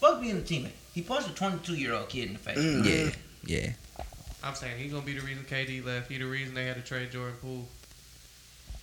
[0.00, 0.70] fuck being a teammate.
[0.94, 2.58] He punched a twenty-two year old kid in the face.
[2.58, 2.84] Mm.
[2.84, 4.04] Yeah, yeah.
[4.44, 6.10] I'm saying he gonna be the reason KD left.
[6.10, 7.66] He the reason they had to trade Jordan Poole.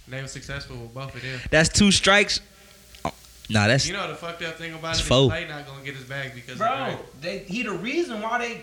[0.06, 1.40] And they were successful with both of them.
[1.52, 2.40] That's two strikes.
[3.06, 3.14] Oh,
[3.50, 5.30] nah, that's You know the fucked up thing about It's it is four.
[5.30, 6.98] Clay not gonna get his bag because Bro, Dre.
[7.22, 8.62] they, he the reason why they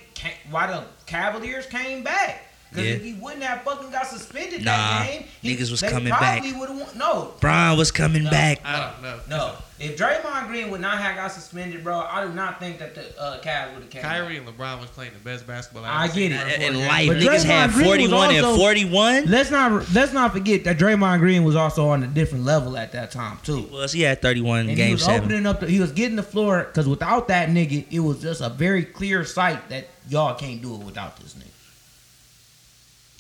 [0.51, 2.43] why the Cavaliers came back.
[2.77, 2.97] Because Yeah.
[2.97, 6.13] if he wouldn't have fucking got suspended Nah, that game, he, niggas was they coming
[6.13, 6.61] probably back.
[6.61, 8.31] would've won- No, Bron was coming No.
[8.31, 8.61] back.
[8.65, 9.19] I don't know.
[9.29, 9.53] no.
[9.79, 13.03] If Draymond Green would not have got suspended, bro, I do not think that the
[13.21, 14.01] uh, Cavs would have came.
[14.01, 14.11] back.
[14.11, 15.85] Kyrie and LeBron was playing the best basketball.
[15.85, 16.41] I've I get it.
[16.41, 19.25] for In life, But niggas had Draymond Green was forty one and also- forty one.
[19.27, 22.93] Let's not let's not forget that Draymond Green was also on a different level at
[22.93, 23.67] that time too.
[23.71, 25.25] He Was he had thirty one And he was seven?
[25.25, 25.61] opening up.
[25.61, 28.83] The, he was getting the floor because without that nigga, it was just a very
[28.85, 31.43] clear sight that y'all can't do it without this nigga.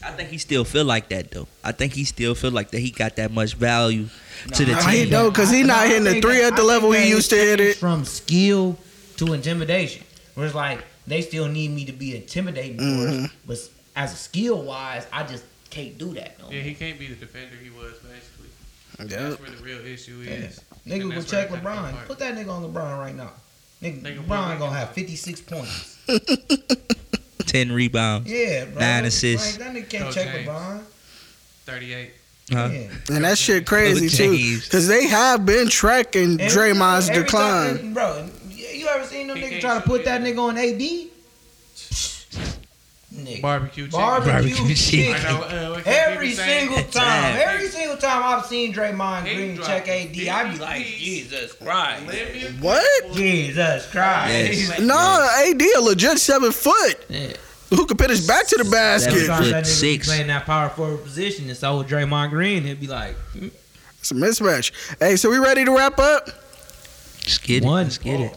[0.06, 1.48] I think he still feel like that though.
[1.64, 4.08] I think he still feel like that he got that much value
[4.54, 5.04] to the Nah, team.
[5.06, 7.30] he don't, 'cause he not hitting the three that- at the I level he used
[7.30, 7.76] to hit it.
[7.78, 8.78] From skill
[9.16, 10.04] to intimidation,
[10.34, 13.24] where it's like they still need me to be intimidating, for Mhm.
[13.24, 13.58] us, but
[13.96, 16.38] as a skill wise, I just can't do that.
[16.38, 19.10] No Yeah, he can't be the defender he was basically.
[19.12, 19.28] Yeah.
[19.30, 20.32] That's where the real issue Yeah.
[20.46, 20.60] is.
[20.86, 22.06] Nigga And will check it kinda come LeBron.
[22.06, 23.32] Put that nigga on LeBron right now.
[23.82, 25.96] Nigga, Nigga, LeBron gonna have 56 points.
[27.46, 28.30] Ten rebounds.
[28.30, 28.80] Yeah, bro.
[28.80, 29.58] Nine assists.
[29.58, 30.48] Like, that nigga can't check James.
[30.48, 30.80] LeBron.
[31.64, 32.10] Thirty-eight.
[32.52, 32.68] Huh?
[32.72, 32.88] Yeah.
[33.16, 37.78] And that shit crazy too, because they have been tracking And Draymond's decline.
[37.78, 38.28] time- bro.
[38.50, 41.08] You ever seen them He niggas try to shoot put that nigga on AD?
[43.16, 43.40] Nigga.
[43.42, 43.98] Barbecue chicken.
[43.98, 45.14] Barbecue, Barbecue chicken.
[45.14, 47.48] I know, uh, Every single time, Damn.
[47.48, 50.84] every single time I've seen Draymond He Green check AD, I be like.
[50.86, 52.04] Jesus Christ,
[52.60, 53.12] What?
[53.14, 54.68] Jesus Christ.
[54.68, 54.80] Yes.
[54.80, 54.94] No,
[55.48, 57.32] AD a legit seven foot Yeah.
[57.70, 59.12] who could put his back to the basket.
[59.26, 60.06] Seven foot that six.
[60.06, 63.50] playing that power forward position, and so with Draymond Green, he'd be like, mm,
[63.98, 64.72] It's a mismatch.
[65.00, 66.26] Hey, so we ready to wrap up?
[67.22, 67.66] Let's get it.
[67.66, 67.84] One.
[67.84, 68.36] Let's get it.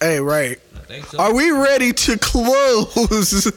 [0.00, 0.60] Hey, right.
[0.88, 1.18] I think so.
[1.18, 3.52] Are we ready to close?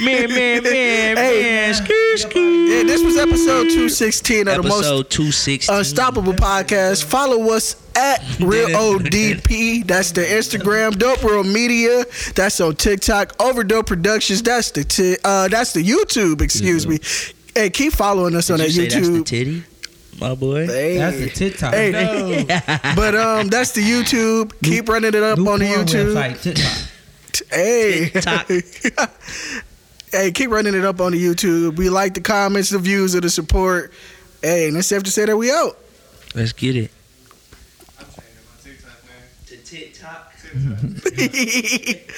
[0.00, 1.42] Man, man, man, Hey.
[1.42, 1.74] man.
[1.74, 2.76] Ski, ski.
[2.76, 5.76] yeah, this was episode 216 of the most Episode 216.
[5.76, 7.04] Unstoppable podcast.
[7.04, 9.84] Follow us at Real ODP.
[9.86, 10.98] That's the Instagram.
[10.98, 12.04] Dope World Media.
[12.34, 13.36] That's on TikTok.
[13.38, 14.42] Overdope Productions.
[14.42, 16.40] That's the ti- uh, that's the YouTube.
[16.40, 16.98] Excuse me.
[17.54, 19.64] Hey, keep following us on Did that you say that's the YouTube.
[20.16, 20.66] Titty, my boy?
[20.66, 20.98] Hey.
[20.98, 21.74] That's the TikTok.
[21.74, 21.92] Hey.
[21.92, 22.44] No.
[22.96, 24.52] but um, that's the YouTube.
[24.62, 26.14] Keep running it up New on the porn YouTube.
[26.14, 26.72] website, TikTok.
[27.50, 28.08] Hey.
[28.10, 28.48] TikTok.
[30.10, 31.76] hey, keep running it up on the YouTube.
[31.76, 33.92] We like the comments, the views, and the support.
[34.40, 35.76] Hey, and it's safe to say that we out.
[36.34, 36.90] Let's get it.
[37.98, 39.22] I'm changing my TikTok name.
[39.46, 40.32] To TikTok.
[41.14, 42.14] TikTok.